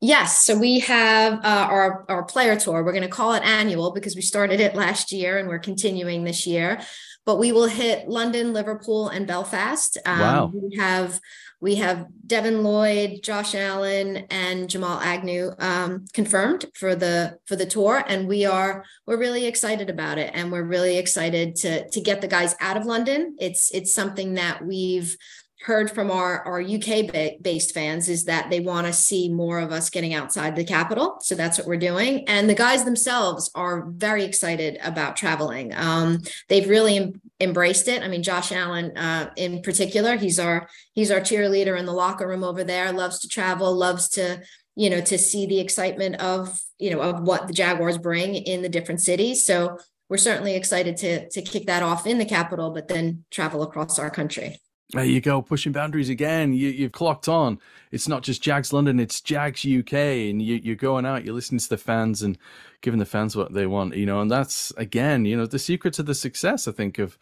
Yes, 0.04 0.42
so 0.44 0.59
we 0.59 0.80
have 0.80 1.35
uh, 1.44 1.68
our 1.71 2.04
our 2.09 2.25
player 2.25 2.56
tour. 2.56 2.82
We're 2.82 2.90
going 2.90 3.04
to 3.04 3.09
call 3.09 3.35
it 3.35 3.44
annual 3.44 3.92
because 3.92 4.16
we 4.16 4.21
started 4.21 4.59
it 4.59 4.75
last 4.75 5.12
year 5.12 5.38
and 5.38 5.49
we're 5.49 5.61
continuing 5.61 6.25
this 6.25 6.44
year. 6.44 6.80
But 7.25 7.38
we 7.38 7.52
will 7.52 7.68
hit 7.68 8.09
London, 8.09 8.52
Liverpool, 8.52 9.11
and 9.11 9.28
Belfast. 9.28 9.97
Um, 10.04 10.18
wow. 10.18 10.52
We 10.52 10.76
have 10.76 11.21
we 11.61 11.76
have 11.76 12.09
Devin 12.26 12.64
Lloyd, 12.64 13.23
Josh 13.23 13.54
Allen, 13.54 14.26
and 14.28 14.68
Jamal 14.68 14.99
Agnew 14.99 15.52
um, 15.61 16.06
confirmed 16.12 16.64
for 16.75 16.97
the 16.97 17.38
for 17.47 17.54
the 17.54 17.64
tour, 17.64 18.02
and 18.09 18.26
we 18.26 18.44
are 18.44 18.85
we're 19.06 19.18
really 19.18 19.47
excited 19.47 19.88
about 19.88 20.18
it, 20.18 20.32
and 20.35 20.50
we're 20.50 20.64
really 20.64 20.99
excited 20.99 21.54
to 21.56 21.88
to 21.88 22.00
get 22.00 22.21
the 22.21 22.26
guys 22.26 22.56
out 22.59 22.76
of 22.76 22.87
London. 22.87 23.37
It's 23.38 23.71
it's 23.73 23.94
something 23.94 24.35
that 24.35 24.66
we've 24.66 25.16
heard 25.62 25.90
from 25.90 26.11
our, 26.11 26.45
our 26.45 26.61
UK 26.61 27.40
based 27.40 27.73
fans 27.73 28.09
is 28.09 28.25
that 28.25 28.50
they 28.50 28.61
want 28.61 28.87
to 28.87 28.92
see 28.92 29.28
more 29.28 29.61
of 29.61 29.71
us 29.71 29.90
getting 29.90 30.12
outside 30.12 30.57
the 30.57 30.64
capital. 30.64 31.19
So 31.21 31.35
that's 31.35 31.57
what 31.57 31.66
we're 31.66 31.76
doing. 31.76 32.28
And 32.28 32.50
the 32.50 32.54
guys 32.54 32.85
themselves 32.85 33.50
are 33.54 33.87
very 33.88 34.25
excited 34.25 34.78
about 34.83 35.16
traveling. 35.16 35.73
Um, 35.75 36.19
they've 36.49 36.69
really 36.69 36.97
em- 36.97 37.21
embraced 37.40 37.87
it. 37.87 38.02
I 38.02 38.09
mean, 38.09 38.23
Josh 38.23 38.50
Allen 38.50 38.97
uh, 38.97 39.31
in 39.37 39.62
particular, 39.62 40.16
he's 40.16 40.38
our 40.38 40.69
he's 40.95 41.11
our 41.11 41.21
cheerleader 41.21 41.78
in 41.78 41.87
the 41.87 41.92
locker 41.92 42.26
room 42.26 42.43
over 42.43 42.65
there. 42.65 42.93
Loves 42.93 43.21
to 43.21 43.28
travel. 43.28 43.75
Loves 43.75 44.08
to 44.10 44.43
you 44.75 44.91
know 44.91 45.00
to 45.02 45.19
see 45.19 45.47
the 45.47 45.60
excitement 45.60 46.17
of 46.17 46.58
you 46.78 46.91
know 46.91 47.00
of 47.00 47.23
what 47.23 47.47
the 47.47 47.52
Jaguars 47.52 47.99
bring 47.99 48.34
in 48.34 48.63
the 48.63 48.69
different 48.69 49.00
cities. 49.00 49.45
So 49.47 49.78
we're 50.08 50.17
certainly 50.17 50.56
excited 50.56 50.97
to 50.99 51.28
to 51.28 51.43
kick 51.43 51.67
that 51.67 51.84
off 51.84 52.06
in 52.06 52.19
the 52.19 52.25
capital, 52.25 52.71
but 52.71 52.89
then 52.89 53.25
travel 53.30 53.63
across 53.63 53.99
our 53.99 54.10
country. 54.10 54.58
There 54.93 55.05
you 55.05 55.23
go, 55.23 55.41
pushing 55.41 55.73
boundaries 55.73 56.11
again. 56.11 56.52
You, 56.52 56.69
you've 56.69 56.93
clocked 56.93 57.26
on. 57.26 57.59
It's 57.91 58.09
not 58.09 58.23
just 58.23 58.43
Jags 58.43 58.75
London, 58.75 59.00
it's 59.00 59.23
Jags 59.23 59.65
UK, 59.65 59.95
and 59.95 60.43
you, 60.43 60.57
you're 60.57 60.76
going 60.76 61.07
out, 61.07 61.25
you're 61.25 61.35
listening 61.35 61.61
to 61.61 61.69
the 61.71 61.78
fans 61.78 62.23
and 62.23 62.37
giving 62.83 63.00
the 63.00 63.07
fans 63.07 63.35
what 63.35 63.55
they 63.55 63.67
want, 63.67 63.97
you 63.97 64.05
know. 64.05 64.21
And 64.21 64.31
that's 64.31 64.71
again, 64.73 65.25
you 65.25 65.35
know, 65.35 65.47
the 65.47 65.59
secret 65.59 65.95
to 65.95 66.02
the 66.02 66.15
success, 66.15 66.69
I 66.69 66.73
think, 66.73 66.99
of 66.99 67.17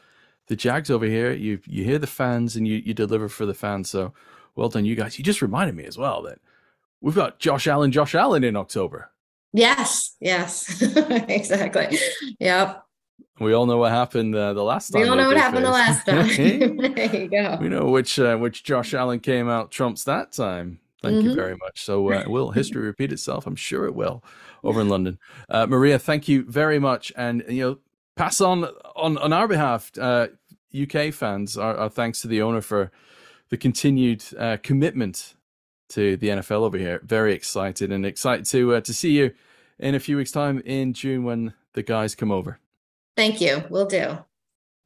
the 0.49 0.57
Jags 0.57 0.91
over 0.91 1.07
here. 1.07 1.31
You 1.31 1.61
you 1.65 1.85
hear 1.85 1.99
the 2.01 2.09
fans 2.09 2.57
and 2.57 2.67
you 2.67 2.79
you 2.79 2.93
deliver 2.93 3.29
for 3.29 3.47
the 3.47 3.55
fans. 3.55 3.89
So 3.89 4.13
well 4.57 4.69
done, 4.69 4.85
you 4.85 4.97
guys. 4.97 5.17
You 5.17 5.25
just 5.25 5.43
reminded 5.43 5.77
me 5.77 5.85
as 5.85 5.97
well 5.97 6.23
that 6.23 6.41
we've 7.01 7.15
got 7.15 7.39
Josh 7.39 7.69
Allen, 7.69 7.93
Josh 7.93 8.17
Allen 8.17 8.43
in 8.43 8.57
October. 8.57 9.13
Yes, 9.53 10.17
yes, 10.21 10.83
exactly. 10.83 11.99
Yep. 12.41 12.85
We 13.41 13.55
all 13.55 13.65
know 13.65 13.79
what 13.79 13.91
happened 13.91 14.35
uh, 14.35 14.53
the 14.53 14.63
last 14.63 14.91
time. 14.91 15.01
We 15.01 15.09
all 15.09 15.17
know 15.17 15.29
what 15.29 15.39
happened 15.39 15.65
the 15.65 15.71
last 15.71 16.05
time. 16.05 16.77
there 16.95 17.17
you 17.17 17.29
go. 17.29 17.57
We 17.59 17.71
know 17.71 17.87
which 17.87 18.19
uh, 18.19 18.37
which 18.37 18.63
Josh 18.63 18.93
Allen 18.93 19.19
came 19.19 19.49
out 19.49 19.71
trumps 19.71 20.05
that 20.05 20.33
time. 20.33 20.81
Thank 21.01 21.17
mm-hmm. 21.17 21.29
you 21.31 21.35
very 21.35 21.57
much. 21.57 21.83
So, 21.83 22.13
uh, 22.13 22.25
will 22.29 22.51
history 22.51 22.83
repeat 22.83 23.13
itself? 23.13 23.47
I'm 23.47 23.57
sure 23.57 23.87
it 23.87 23.95
will 23.95 24.23
over 24.63 24.83
in 24.83 24.91
London. 24.91 25.19
Uh, 25.49 25.67
Maria, 25.67 25.99
thank 25.99 26.29
you 26.29 26.45
very 26.45 26.79
much, 26.79 27.13
and 27.17 27.43
you 27.49 27.63
know, 27.63 27.79
pass 28.15 28.43
on 28.43 28.65
on 28.95 29.17
on 29.17 29.33
our 29.33 29.49
behalf, 29.49 29.91
UK 29.99 30.95
uh, 30.95 31.11
fans, 31.11 31.57
our, 31.57 31.75
our, 31.77 31.89
thanks 31.89 32.21
to 32.21 32.29
the 32.29 32.43
owner 32.43 32.61
for 32.61 32.91
the 33.49 33.57
continued 33.57 34.23
uh, 34.39 34.59
commitment 34.63 35.35
to 35.89 36.19
the 36.19 36.29
NFL 36.29 36.61
over 36.61 36.77
here. 36.77 37.01
Very 37.05 37.33
excited 37.33 37.91
and 37.91 38.05
excited 38.05 38.45
to 38.47 38.79
to 38.83 38.93
see 38.93 39.13
you 39.13 39.33
in 39.79 39.95
a 39.95 40.01
few 40.01 40.19
weeks' 40.19 40.31
time 40.31 40.61
in 40.67 40.93
June 40.93 41.25
when 41.25 41.55
the 41.73 41.83
guys 41.83 42.15
come 42.15 42.31
over. 42.31 42.61
Thank 43.21 43.43
you. 43.43 43.65
Will 43.69 43.85
do. 43.85 44.17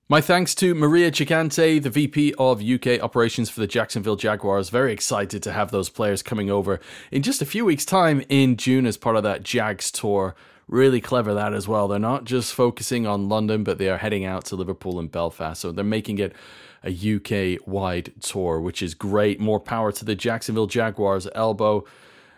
My 0.08 0.20
thanks 0.20 0.56
to 0.56 0.74
Maria 0.74 1.12
Gigante, 1.12 1.80
the 1.80 1.88
VP 1.88 2.34
of 2.36 2.60
UK 2.60 3.00
operations 3.00 3.48
for 3.48 3.60
the 3.60 3.68
Jacksonville 3.68 4.16
Jaguars. 4.16 4.70
Very 4.70 4.92
excited 4.92 5.40
to 5.44 5.52
have 5.52 5.70
those 5.70 5.88
players 5.88 6.20
coming 6.20 6.50
over 6.50 6.80
in 7.12 7.22
just 7.22 7.42
a 7.42 7.46
few 7.46 7.64
weeks' 7.64 7.84
time 7.84 8.24
in 8.28 8.56
June 8.56 8.86
as 8.86 8.96
part 8.96 9.14
of 9.14 9.22
that 9.22 9.44
Jags 9.44 9.92
tour. 9.92 10.34
Really 10.66 11.00
clever 11.00 11.32
that 11.32 11.54
as 11.54 11.68
well. 11.68 11.86
They're 11.86 12.00
not 12.00 12.24
just 12.24 12.52
focusing 12.54 13.06
on 13.06 13.28
London, 13.28 13.62
but 13.62 13.78
they 13.78 13.88
are 13.88 13.98
heading 13.98 14.24
out 14.24 14.46
to 14.46 14.56
Liverpool 14.56 14.98
and 14.98 15.12
Belfast. 15.12 15.60
So 15.60 15.70
they're 15.70 15.84
making 15.84 16.18
it 16.18 16.34
a 16.82 16.90
UK 16.90 17.64
wide 17.68 18.14
tour, 18.20 18.60
which 18.60 18.82
is 18.82 18.94
great. 18.94 19.38
More 19.38 19.60
power 19.60 19.92
to 19.92 20.04
the 20.04 20.16
Jacksonville 20.16 20.66
Jaguars 20.66 21.28
elbow. 21.36 21.84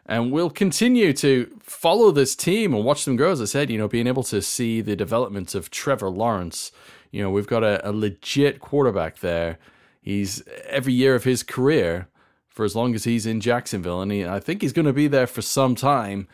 And 0.08 0.30
we'll 0.30 0.50
continue 0.50 1.12
to 1.14 1.58
follow 1.62 2.12
this 2.12 2.36
team 2.36 2.72
and 2.72 2.84
watch 2.84 3.04
them 3.04 3.16
grow. 3.16 3.32
As 3.32 3.42
I 3.42 3.44
said, 3.44 3.70
you 3.70 3.78
know, 3.78 3.88
being 3.88 4.06
able 4.06 4.22
to 4.24 4.40
see 4.40 4.80
the 4.80 4.94
development 4.94 5.54
of 5.54 5.70
Trevor 5.70 6.10
Lawrence. 6.10 6.70
You 7.10 7.22
know, 7.22 7.30
we've 7.30 7.46
got 7.46 7.64
a, 7.64 7.88
a 7.88 7.90
legit 7.90 8.60
quarterback 8.60 9.18
there. 9.18 9.58
He's 10.00 10.44
every 10.68 10.92
year 10.92 11.16
of 11.16 11.24
his 11.24 11.42
career 11.42 12.08
for 12.46 12.64
as 12.64 12.76
long 12.76 12.94
as 12.94 13.04
he's 13.04 13.26
in 13.26 13.40
Jacksonville, 13.40 14.00
and 14.00 14.10
he, 14.10 14.24
I 14.24 14.40
think 14.40 14.62
he's 14.62 14.72
going 14.72 14.86
to 14.86 14.92
be 14.92 15.08
there 15.08 15.26
for 15.26 15.42
some 15.42 15.74
time. 15.74 16.26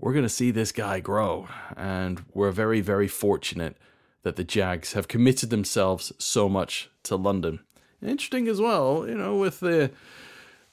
We're 0.00 0.14
going 0.14 0.24
to 0.24 0.28
see 0.28 0.50
this 0.50 0.72
guy 0.72 0.98
grow, 0.98 1.46
and 1.76 2.24
we're 2.32 2.50
very, 2.50 2.80
very 2.80 3.06
fortunate 3.06 3.76
that 4.22 4.36
the 4.36 4.42
Jags 4.42 4.94
have 4.94 5.06
committed 5.06 5.50
themselves 5.50 6.12
so 6.18 6.48
much 6.48 6.90
to 7.04 7.14
London. 7.14 7.60
Interesting 8.02 8.48
as 8.48 8.60
well, 8.60 9.06
you 9.06 9.14
know, 9.14 9.36
with 9.36 9.60
the 9.60 9.90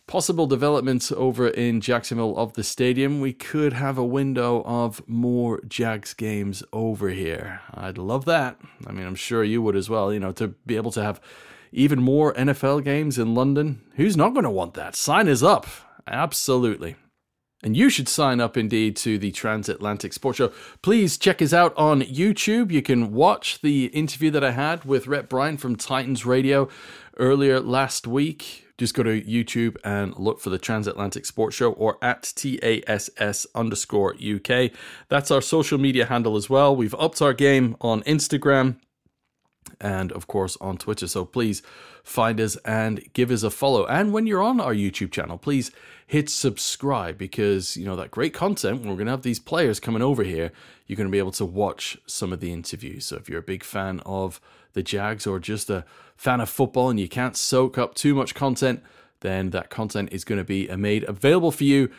possible 0.07 0.47
developments 0.47 1.11
over 1.11 1.49
in 1.49 1.81
Jacksonville 1.81 2.37
of 2.37 2.53
the 2.53 2.63
stadium, 2.63 3.19
we 3.19 3.33
could 3.33 3.73
have 3.73 3.97
a 3.97 4.05
window 4.05 4.63
of 4.65 5.07
more 5.07 5.61
Jags 5.67 6.13
games 6.13 6.63
over 6.71 7.09
here. 7.09 7.61
I'd 7.73 7.97
love 7.97 8.25
that. 8.25 8.57
I 8.87 8.93
mean, 8.93 9.05
I'm 9.05 9.15
sure 9.15 9.43
you 9.43 9.61
would 9.61 9.75
as 9.75 9.89
well, 9.89 10.13
you 10.13 10.19
know, 10.19 10.31
to 10.33 10.47
be 10.65 10.77
able 10.77 10.91
to 10.91 11.03
have 11.03 11.19
even 11.73 12.01
more 12.01 12.33
NFL 12.33 12.85
games 12.85 13.19
in 13.19 13.35
London. 13.35 13.81
Who's 13.95 14.15
not 14.15 14.33
going 14.33 14.45
to 14.45 14.49
want 14.49 14.75
that? 14.75 14.95
Sign 14.95 15.27
is 15.27 15.43
up. 15.43 15.67
Absolutely. 16.07 16.95
And 17.63 17.75
you 17.75 17.89
should 17.89 18.07
sign 18.07 18.39
up 18.39 18.55
indeed 18.55 18.95
to 18.97 19.17
the 19.17 19.31
Transatlantic 19.31 20.13
Sports 20.13 20.37
Show. 20.37 20.53
Please 20.81 21.17
check 21.17 21.41
us 21.41 21.51
out 21.51 21.75
on 21.75 22.01
YouTube. 22.01 22.71
You 22.71 22.81
can 22.81 23.11
watch 23.11 23.59
the 23.61 23.87
interview 23.87 24.31
that 24.31 24.43
I 24.43 24.51
had 24.51 24.85
with 24.85 25.07
Rhett 25.07 25.27
Bryan 25.27 25.57
from 25.57 25.75
Titans 25.75 26.25
Radio 26.25 26.69
earlier 27.17 27.59
last 27.59 28.07
week 28.07 28.66
just 28.77 28.93
go 28.93 29.03
to 29.03 29.21
YouTube 29.21 29.77
and 29.83 30.15
look 30.17 30.39
for 30.39 30.49
the 30.49 30.57
Transatlantic 30.59 31.25
Sports 31.25 31.55
Show 31.55 31.71
or 31.73 31.97
at 32.01 32.31
TASS 32.35 33.47
underscore 33.55 34.15
UK. 34.15 34.71
That's 35.09 35.31
our 35.31 35.41
social 35.41 35.77
media 35.77 36.05
handle 36.05 36.35
as 36.35 36.49
well. 36.49 36.75
We've 36.75 36.95
upped 36.95 37.21
our 37.21 37.33
game 37.33 37.75
on 37.81 38.03
Instagram. 38.03 38.77
and 39.81 40.11
of 40.11 40.27
course 40.27 40.57
on 40.61 40.77
Twitter. 40.77 41.07
So 41.07 41.25
please 41.25 41.61
find 42.03 42.39
us 42.39 42.55
and 42.65 43.01
give 43.13 43.31
us 43.31 43.43
a 43.43 43.49
follow. 43.49 43.85
And 43.85 44.13
when 44.13 44.27
you're 44.27 44.41
on 44.41 44.59
our 44.59 44.73
YouTube 44.73 45.11
channel, 45.11 45.37
please 45.37 45.71
hit 46.05 46.29
subscribe 46.29 47.17
because 47.17 47.75
you 47.75 47.85
know 47.85 47.95
that 47.95 48.11
great 48.11 48.33
content. 48.33 48.79
We're 48.81 48.93
going 48.95 49.05
to 49.05 49.11
have 49.11 49.23
these 49.23 49.39
players 49.39 49.79
coming 49.79 50.01
over 50.01 50.23
here. 50.23 50.51
You're 50.85 50.97
going 50.97 51.07
to 51.07 51.11
be 51.11 51.19
able 51.19 51.31
to 51.33 51.45
watch 51.45 51.97
some 52.05 52.31
of 52.31 52.39
the 52.39 52.53
interviews. 52.53 53.05
So 53.05 53.17
if 53.17 53.29
you're 53.29 53.39
a 53.39 53.43
big 53.43 53.63
fan 53.63 53.99
of 54.05 54.39
the 54.77 54.83
Jags 54.83 55.25
or 55.25 55.39
just 55.39 55.71
a 55.71 55.83
fan 56.15 56.39
of 56.39 56.49
football 56.49 56.91
and 56.91 56.99
you 56.99 57.09
can't 57.09 57.35
soak 57.35 57.79
up 57.79 57.95
too 57.95 58.13
much 58.13 58.35
content, 58.35 58.83
then 59.21 59.49
that 59.49 59.71
content 59.71 60.09
is 60.11 60.23
going 60.23 60.37
to 60.37 60.45
be 60.45 60.67
made 60.67 61.03
available 61.05 61.51
for 61.51 61.63
you 61.63 61.89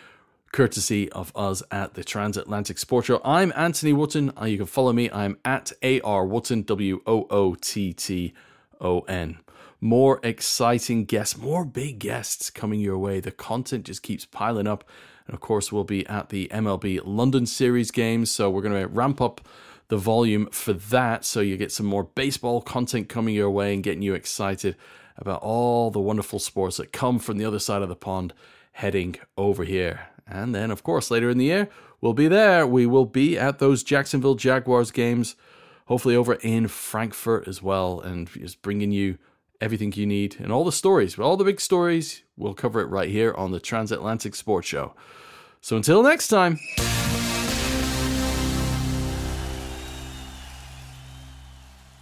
courtesy 0.53 1.11
of 1.11 1.33
us 1.35 1.61
at 1.73 1.95
the 1.95 2.05
Transatlantic 2.05 2.79
Sports 2.79 3.09
Show. 3.09 3.21
I'm 3.25 3.53
Anthony 3.57 3.93
Wootton. 3.93 4.33
Uh, 4.41 4.45
you 4.45 4.59
can 4.59 4.67
follow 4.67 4.93
me. 4.93 5.11
I'm 5.11 5.39
at 5.45 5.73
AR 5.83 6.25
Wootton, 6.25 6.63
W 6.63 7.03
O 7.05 7.27
O 7.29 7.57
T 7.57 7.93
T 7.93 8.33
O 8.81 9.01
N. 9.01 9.41
More 9.81 10.21
exciting 10.23 11.05
guests, 11.05 11.37
more 11.37 11.65
big 11.65 11.99
guests 11.99 12.49
coming 12.49 12.79
your 12.79 12.97
way. 12.97 13.19
The 13.19 13.33
content 13.33 13.87
just 13.87 14.05
keeps 14.05 14.25
piling 14.25 14.69
up. 14.69 14.85
And 15.27 15.35
of 15.35 15.41
course, 15.41 15.73
we'll 15.73 15.85
be 15.85 16.07
at 16.07 16.29
the 16.29 16.49
MLB 16.53 17.01
London 17.05 17.45
Series 17.45 17.91
games. 17.91 18.31
So 18.31 18.49
we're 18.49 18.63
going 18.63 18.81
to 18.81 18.87
ramp 18.87 19.21
up 19.21 19.41
the 19.89 19.97
volume 19.97 20.49
for 20.51 20.73
that. 20.73 21.25
So 21.25 21.41
you 21.41 21.57
get 21.57 21.73
some 21.73 21.87
more 21.87 22.05
baseball 22.05 22.61
content 22.61 23.09
coming 23.09 23.35
your 23.35 23.51
way 23.51 23.75
and 23.75 23.83
getting 23.83 24.03
you 24.03 24.15
excited 24.15 24.77
about 25.17 25.43
all 25.43 25.91
the 25.91 26.01
wonderful 26.01 26.39
sports 26.39 26.77
that 26.77 26.93
come 26.93 27.19
from 27.19 27.39
the 27.39 27.45
other 27.45 27.59
side 27.59 27.83
of 27.83 27.89
the 27.89 27.97
pond 27.97 28.33
heading 28.73 29.17
over 29.37 29.65
here. 29.65 30.09
And 30.27 30.55
then, 30.55 30.71
of 30.71 30.83
course, 30.83 31.11
later 31.11 31.31
in 31.31 31.39
the 31.39 31.47
year, 31.47 31.69
we'll 32.01 32.13
be 32.13 32.29
there. 32.29 32.67
We 32.67 32.87
will 32.87 33.07
be 33.07 33.39
at 33.39 33.59
those 33.59 33.83
Jacksonville 33.83 34.35
Jaguars 34.35 34.91
games, 34.91 35.35
hopefully 35.87 36.15
over 36.15 36.35
in 36.35 36.69
Frankfurt 36.69 37.49
as 37.49 37.63
well, 37.63 38.01
and 38.01 38.31
just 38.31 38.63
bringing 38.63 38.93
you 38.93 39.19
everything 39.61 39.93
you 39.95 40.07
need 40.07 40.37
and 40.39 40.53
all 40.53 40.65
the 40.65 40.71
stories, 40.71 41.19
all 41.19 41.37
the 41.37 41.45
big 41.45 41.61
stories. 41.61 42.23
We'll 42.37 42.55
cover 42.55 42.81
it 42.81 42.87
right 42.87 43.09
here 43.09 43.35
on 43.35 43.51
the 43.51 43.59
Transatlantic 43.59 44.37
Sports 44.37 44.69
Show. 44.69 44.95
So 45.61 45.77
until 45.77 46.03
next 46.03 46.29
time. 46.29 46.59